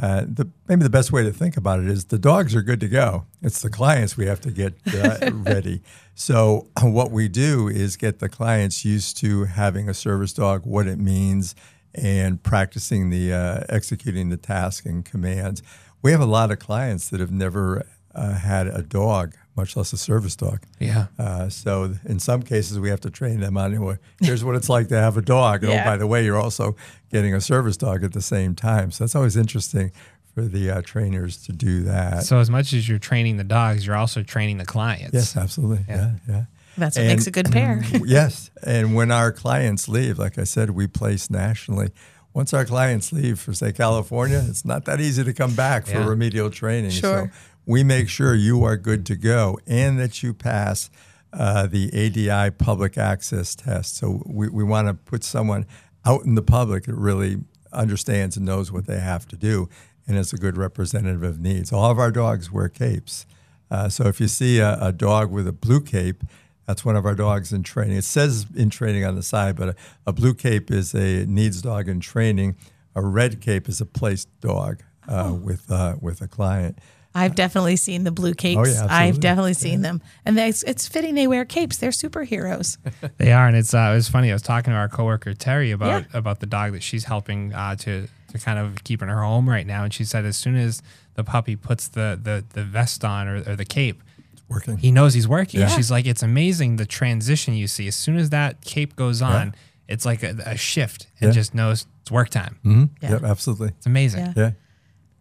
Uh, 0.00 0.24
the, 0.28 0.48
maybe 0.68 0.84
the 0.84 0.90
best 0.90 1.10
way 1.10 1.24
to 1.24 1.32
think 1.32 1.56
about 1.56 1.80
it 1.80 1.88
is 1.88 2.04
the 2.04 2.18
dogs 2.18 2.54
are 2.54 2.62
good 2.62 2.78
to 2.78 2.88
go. 2.88 3.24
It's 3.42 3.62
the 3.62 3.70
clients 3.70 4.16
we 4.16 4.26
have 4.26 4.40
to 4.42 4.52
get 4.52 4.74
uh, 4.94 5.30
ready. 5.32 5.82
So, 6.14 6.68
what 6.82 7.10
we 7.10 7.28
do 7.28 7.66
is 7.66 7.96
get 7.96 8.18
the 8.18 8.28
clients 8.28 8.84
used 8.84 9.16
to 9.18 9.44
having 9.44 9.88
a 9.88 9.94
service 9.94 10.34
dog, 10.34 10.66
what 10.66 10.86
it 10.86 10.98
means, 10.98 11.54
and 11.94 12.42
practicing 12.42 13.08
the 13.08 13.32
uh, 13.32 13.64
executing 13.70 14.28
the 14.28 14.36
task 14.36 14.84
and 14.84 15.04
commands. 15.04 15.62
We 16.02 16.12
have 16.12 16.20
a 16.20 16.26
lot 16.26 16.52
of 16.52 16.58
clients 16.58 17.08
that 17.08 17.18
have 17.18 17.32
never 17.32 17.84
uh, 18.14 18.32
had 18.34 18.66
a 18.66 18.82
dog, 18.82 19.34
much 19.56 19.76
less 19.76 19.92
a 19.92 19.96
service 19.96 20.34
dog. 20.36 20.60
Yeah. 20.80 21.06
Uh, 21.18 21.48
so 21.48 21.94
in 22.04 22.18
some 22.18 22.42
cases, 22.42 22.78
we 22.78 22.88
have 22.90 23.00
to 23.02 23.10
train 23.10 23.40
them 23.40 23.56
on 23.56 23.78
well, 23.80 23.96
here's 24.20 24.44
what 24.44 24.54
it's 24.56 24.68
like 24.68 24.88
to 24.88 24.96
have 24.96 25.16
a 25.16 25.22
dog. 25.22 25.62
Yeah. 25.68 25.82
oh, 25.82 25.84
by 25.84 25.96
the 25.96 26.06
way, 26.06 26.24
you're 26.24 26.40
also 26.40 26.76
getting 27.10 27.34
a 27.34 27.40
service 27.40 27.76
dog 27.76 28.02
at 28.04 28.12
the 28.12 28.22
same 28.22 28.54
time. 28.54 28.90
So 28.90 29.04
that's 29.04 29.14
always 29.14 29.36
interesting 29.36 29.92
for 30.34 30.42
the 30.42 30.70
uh, 30.70 30.82
trainers 30.82 31.36
to 31.46 31.52
do 31.52 31.82
that. 31.82 32.24
So 32.24 32.38
as 32.38 32.48
much 32.50 32.72
as 32.72 32.88
you're 32.88 32.98
training 32.98 33.36
the 33.36 33.44
dogs, 33.44 33.86
you're 33.86 33.96
also 33.96 34.22
training 34.22 34.58
the 34.58 34.66
clients. 34.66 35.14
yes, 35.14 35.36
absolutely. 35.36 35.84
Yeah, 35.88 36.12
yeah. 36.28 36.44
That's 36.76 36.96
what 36.96 37.02
And- 37.06 37.12
makes 37.12 37.26
a 37.26 37.30
good 37.32 37.50
pair. 37.50 37.82
yes. 38.06 38.50
And 38.62 38.94
when 38.94 39.10
our 39.10 39.32
clients 39.32 39.88
leave, 39.88 40.18
like 40.18 40.38
I 40.38 40.44
said, 40.44 40.70
we 40.70 40.86
place 40.86 41.28
nationally. 41.30 41.90
Once 42.34 42.54
our 42.54 42.64
clients 42.64 43.12
leave 43.12 43.40
for, 43.40 43.52
say, 43.52 43.72
California, 43.72 44.40
it's 44.48 44.64
not 44.64 44.84
that 44.84 45.00
easy 45.00 45.24
to 45.24 45.32
come 45.32 45.54
back 45.56 45.86
for 45.86 45.92
Yeah. 45.98 46.06
remedial 46.06 46.50
training. 46.50 46.90
Sure. 46.92 47.32
So 47.32 47.38
we 47.68 47.84
make 47.84 48.08
sure 48.08 48.34
you 48.34 48.64
are 48.64 48.78
good 48.78 49.04
to 49.04 49.14
go 49.14 49.58
and 49.66 50.00
that 50.00 50.22
you 50.22 50.32
pass 50.32 50.88
uh, 51.34 51.66
the 51.66 51.90
ADI 51.92 52.50
public 52.52 52.96
access 52.96 53.54
test. 53.54 53.98
So 53.98 54.22
we, 54.24 54.48
we 54.48 54.64
want 54.64 54.88
to 54.88 54.94
put 54.94 55.22
someone 55.22 55.66
out 56.06 56.24
in 56.24 56.34
the 56.34 56.42
public 56.42 56.84
that 56.84 56.94
really 56.94 57.36
understands 57.70 58.38
and 58.38 58.46
knows 58.46 58.72
what 58.72 58.86
they 58.86 58.98
have 58.98 59.28
to 59.28 59.36
do 59.36 59.68
and 60.06 60.16
is 60.16 60.32
a 60.32 60.38
good 60.38 60.56
representative 60.56 61.22
of 61.22 61.40
NEADS. 61.40 61.70
All 61.70 61.90
of 61.90 61.98
our 61.98 62.10
dogs 62.10 62.50
wear 62.50 62.70
capes. 62.70 63.26
Uh, 63.70 63.90
so 63.90 64.04
if 64.04 64.18
you 64.18 64.28
see 64.28 64.60
a, 64.60 64.78
a 64.80 64.90
dog 64.90 65.30
with 65.30 65.46
a 65.46 65.52
blue 65.52 65.82
cape, 65.82 66.24
that's 66.66 66.86
one 66.86 66.96
of 66.96 67.04
our 67.04 67.14
dogs 67.14 67.52
in 67.52 67.62
training. 67.62 67.98
It 67.98 68.04
says 68.04 68.46
in 68.56 68.70
training 68.70 69.04
on 69.04 69.14
the 69.14 69.22
side, 69.22 69.56
but 69.56 69.68
a, 69.68 69.74
a 70.06 70.12
blue 70.14 70.32
cape 70.32 70.70
is 70.70 70.94
a 70.94 71.26
NEADS 71.26 71.60
dog 71.60 71.86
in 71.86 72.00
training. 72.00 72.56
A 72.94 73.02
red 73.02 73.42
cape 73.42 73.68
is 73.68 73.82
a 73.82 73.86
placed 73.86 74.28
dog 74.40 74.82
uh, 75.06 75.36
with 75.38 75.70
uh, 75.70 75.96
with 76.00 76.22
a 76.22 76.28
client. 76.28 76.78
I've 77.14 77.34
definitely 77.34 77.76
seen 77.76 78.04
the 78.04 78.10
blue 78.12 78.34
capes. 78.34 78.58
Oh, 78.60 78.70
yeah, 78.70 78.86
I've 78.88 79.18
definitely 79.18 79.54
seen 79.54 79.80
them, 79.82 80.00
and 80.24 80.36
they, 80.38 80.48
it's, 80.48 80.62
it's 80.62 80.86
fitting 80.86 81.14
they 81.14 81.26
wear 81.26 81.44
capes. 81.44 81.78
They're 81.78 81.90
superheroes. 81.90 82.76
They 83.18 83.32
are, 83.32 83.46
and 83.48 83.56
it's 83.56 83.74
uh, 83.74 83.90
it 83.92 83.94
was 83.94 84.08
funny. 84.08 84.30
I 84.30 84.34
was 84.34 84.42
talking 84.42 84.72
to 84.72 84.76
our 84.78 84.88
coworker 84.88 85.34
Terry 85.34 85.70
about 85.72 86.04
Yeah. 86.12 86.18
about 86.18 86.40
the 86.40 86.46
dog 86.46 86.72
that 86.72 86.82
she's 86.82 87.04
helping 87.04 87.52
uh, 87.52 87.74
to 87.76 88.06
to 88.32 88.38
kind 88.38 88.58
of 88.58 88.84
keep 88.84 89.02
in 89.02 89.08
her 89.08 89.22
home 89.22 89.48
right 89.48 89.66
now, 89.66 89.84
and 89.84 89.92
she 89.92 90.04
said 90.04 90.24
as 90.24 90.36
soon 90.36 90.54
as 90.56 90.82
the 91.14 91.24
puppy 91.24 91.56
puts 91.56 91.88
the 91.88 92.18
the, 92.22 92.44
the 92.50 92.62
vest 92.62 93.04
on 93.04 93.26
or, 93.26 93.36
or 93.50 93.56
the 93.56 93.64
cape, 93.64 94.02
Working. 94.48 94.76
he 94.78 94.90
knows 94.92 95.14
he's 95.14 95.26
working. 95.26 95.60
Yeah. 95.60 95.68
She's 95.68 95.90
like, 95.90 96.06
it's 96.06 96.22
amazing 96.22 96.76
the 96.76 96.86
transition 96.86 97.54
you 97.54 97.66
see 97.66 97.88
as 97.88 97.96
soon 97.96 98.16
as 98.16 98.30
that 98.30 98.60
cape 98.62 98.94
goes 98.96 99.20
on. 99.22 99.54
It's 99.88 100.04
like 100.04 100.22
a, 100.22 100.36
a 100.44 100.56
shift 100.56 101.06
and 101.20 101.28
Yeah. 101.28 101.32
just 101.40 101.54
knows 101.54 101.86
it's 102.02 102.10
work 102.10 102.28
time. 102.28 102.58
hmm 102.62 102.84
Yeah. 103.02 103.12
Yep, 103.12 103.22
absolutely. 103.24 103.68
It's 103.68 103.86
amazing. 103.86 104.34
Yeah. 104.36 104.50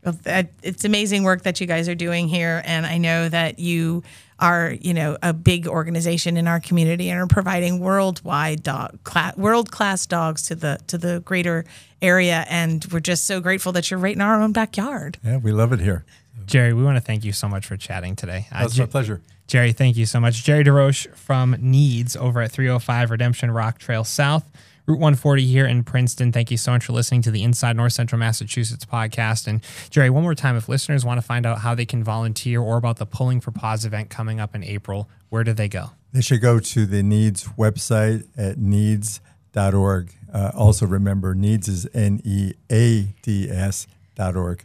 Yeah. 0.07 0.11
Well, 0.11 0.19
that- 0.23 0.51
It's 0.63 0.85
amazing 0.85 1.23
work 1.23 1.43
that 1.43 1.59
you 1.61 1.67
guys 1.67 1.87
are 1.89 1.95
doing 1.95 2.27
here, 2.27 2.61
and 2.65 2.85
I 2.85 2.97
know 2.97 3.29
that 3.29 3.59
you 3.59 4.03
are, 4.39 4.75
you 4.79 4.93
know, 4.93 5.17
a 5.23 5.33
big 5.33 5.67
organization 5.67 6.37
in 6.37 6.47
our 6.47 6.59
community 6.59 7.09
and 7.09 7.19
are 7.19 7.25
providing 7.27 7.79
worldwide 7.79 8.61
dog, 8.63 8.99
cla- 9.03 9.33
world 9.35 9.71
class 9.71 10.05
dogs 10.05 10.43
to 10.43 10.55
the 10.55 10.77
to 10.87 10.97
the 10.97 11.21
greater 11.21 11.65
area. 12.01 12.45
And 12.49 12.85
we're 12.91 12.99
just 12.99 13.25
so 13.25 13.39
grateful 13.41 13.71
that 13.71 13.89
you're 13.89 13.99
right 13.99 14.15
in 14.15 14.21
our 14.21 14.39
own 14.41 14.51
backyard. 14.51 15.17
Yeah, 15.23 15.37
we 15.37 15.51
love 15.51 15.73
it 15.73 15.79
here. 15.79 16.05
Gerry, 16.45 16.71
we 16.73 16.83
want 16.83 16.97
to 16.97 17.01
thank 17.01 17.25
you 17.25 17.33
so 17.33 17.47
much 17.49 17.65
for 17.65 17.75
chatting 17.77 18.15
today. 18.15 18.47
Uh, 18.51 18.61
That's 18.61 18.75
Jer- 18.75 18.83
my 18.83 18.87
pleasure. 18.87 19.21
Gerry, 19.47 19.71
thank 19.71 19.97
you 19.97 20.05
so 20.05 20.19
much. 20.19 20.43
Gerry 20.43 20.63
DeRoche 20.63 21.07
from 21.15 21.55
NEADS 21.59 22.15
over 22.17 22.41
at 22.41 22.51
305 22.51 23.09
Redemption 23.11 23.49
Rock 23.49 23.79
Trail 23.79 24.03
South, 24.03 24.43
Route 24.87 24.99
140 24.99 25.45
here 25.45 25.65
in 25.65 25.83
Princeton. 25.83 26.31
Thank 26.31 26.49
you 26.49 26.55
so 26.55 26.71
much 26.71 26.85
for 26.85 26.93
listening 26.93 27.21
to 27.23 27.31
the 27.31 27.43
Inside 27.43 27.75
North 27.75 27.91
Central 27.91 28.17
Massachusetts 28.17 28.85
podcast. 28.85 29.45
And 29.45 29.61
Gerry, 29.89 30.09
one 30.09 30.23
more 30.23 30.33
time, 30.33 30.55
if 30.55 30.69
listeners 30.69 31.03
want 31.03 31.19
to 31.19 31.21
find 31.27 31.45
out 31.45 31.57
how 31.57 31.75
they 31.75 31.85
can 31.85 32.05
volunteer 32.05 32.61
or 32.61 32.77
about 32.77 32.95
the 32.95 33.05
Pulling 33.05 33.41
for 33.41 33.51
Paws 33.51 33.83
event 33.83 34.09
coming 34.09 34.39
up 34.39 34.55
in 34.55 34.63
April, 34.63 35.09
where 35.27 35.43
do 35.43 35.51
they 35.51 35.67
go? 35.67 35.91
They 36.13 36.21
should 36.21 36.39
go 36.39 36.61
to 36.61 36.85
the 36.85 37.03
NEADS 37.03 37.49
website 37.57 38.29
at 38.37 38.59
neads.org. 38.59 40.13
Uh, 40.33 40.51
also, 40.55 40.85
remember, 40.87 41.35
NEADS 41.35 41.67
is 41.67 41.87
N 41.93 42.21
E 42.23 42.53
A 42.71 43.13
D 43.21 43.49
S 43.49 43.87
dot 44.15 44.37
org. 44.37 44.63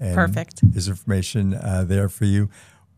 And 0.00 0.14
Perfect. 0.14 0.60
There's 0.62 0.88
information 0.88 1.52
uh, 1.52 1.84
there 1.86 2.08
for 2.08 2.24
you. 2.24 2.48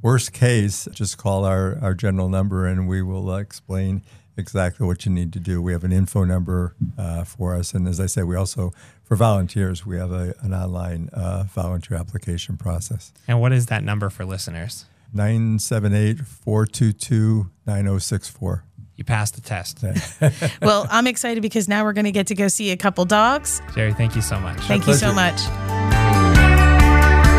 Worst 0.00 0.32
case, 0.32 0.86
just 0.92 1.18
call 1.18 1.44
our, 1.44 1.76
our 1.82 1.94
general 1.94 2.28
number 2.28 2.68
and 2.68 2.86
we 2.86 3.02
will 3.02 3.30
uh, 3.30 3.38
explain 3.38 4.02
exactly 4.36 4.86
what 4.86 5.04
you 5.04 5.12
need 5.12 5.32
to 5.32 5.40
do. 5.40 5.60
We 5.60 5.72
have 5.72 5.84
an 5.84 5.92
info 5.92 6.24
number 6.24 6.74
uh, 6.98 7.24
for 7.24 7.54
us. 7.54 7.74
And 7.74 7.86
as 7.86 8.00
I 8.00 8.06
said, 8.06 8.24
we 8.24 8.36
also, 8.36 8.72
for 9.04 9.16
volunteers, 9.16 9.84
we 9.84 9.96
have 9.96 10.12
a, 10.12 10.34
an 10.40 10.54
online 10.54 11.10
uh, 11.12 11.44
volunteer 11.44 11.96
application 11.96 12.56
process. 12.56 13.12
And 13.28 13.40
what 13.40 13.52
is 13.52 13.66
that 13.66 13.84
number 13.84 14.10
for 14.10 14.24
listeners? 14.24 14.86
978 15.12 16.18
422 16.26 17.50
9064. 17.66 18.64
You 18.96 19.04
passed 19.04 19.34
the 19.34 19.40
test. 19.40 19.82
well, 20.62 20.86
I'm 20.90 21.06
excited 21.06 21.42
because 21.42 21.68
now 21.68 21.84
we're 21.84 21.92
going 21.92 22.04
to 22.04 22.12
get 22.12 22.28
to 22.28 22.34
go 22.34 22.48
see 22.48 22.70
a 22.70 22.76
couple 22.76 23.04
dogs. 23.04 23.60
Gerry, 23.74 23.94
thank 23.94 24.14
you 24.14 24.22
so 24.22 24.38
much. 24.38 24.58
Thank 24.60 24.86
you 24.86 24.94
so 24.94 25.12
much. 25.12 25.40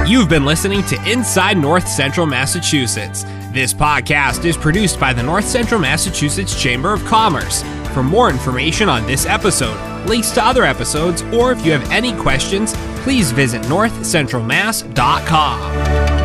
You've 0.06 0.28
been 0.28 0.44
listening 0.44 0.84
to 0.88 1.02
Inside 1.10 1.58
North 1.58 1.88
Central 1.88 2.28
Massachusetts. 2.28 3.24
This 3.54 3.74
podcast 3.74 4.44
is 4.44 4.58
produced 4.58 5.00
by 5.00 5.14
the 5.14 5.24
North 5.24 5.46
Central 5.46 5.80
Massachusetts 5.80 6.62
Chamber 6.62 6.92
of 6.92 7.06
Commerce. 7.06 7.64
For 7.94 8.04
more 8.04 8.30
information 8.30 8.90
on 8.90 9.08
this 9.08 9.26
episode, 9.26 9.80
links 10.06 10.32
to 10.32 10.44
other 10.44 10.66
episodes, 10.66 11.22
or 11.34 11.54
if 11.54 11.66
you 11.66 11.72
have 11.72 11.90
any 11.90 12.14
questions, 12.18 12.74
please 13.04 13.32
visit 13.32 13.62
northcentralmass.com. 13.64 16.23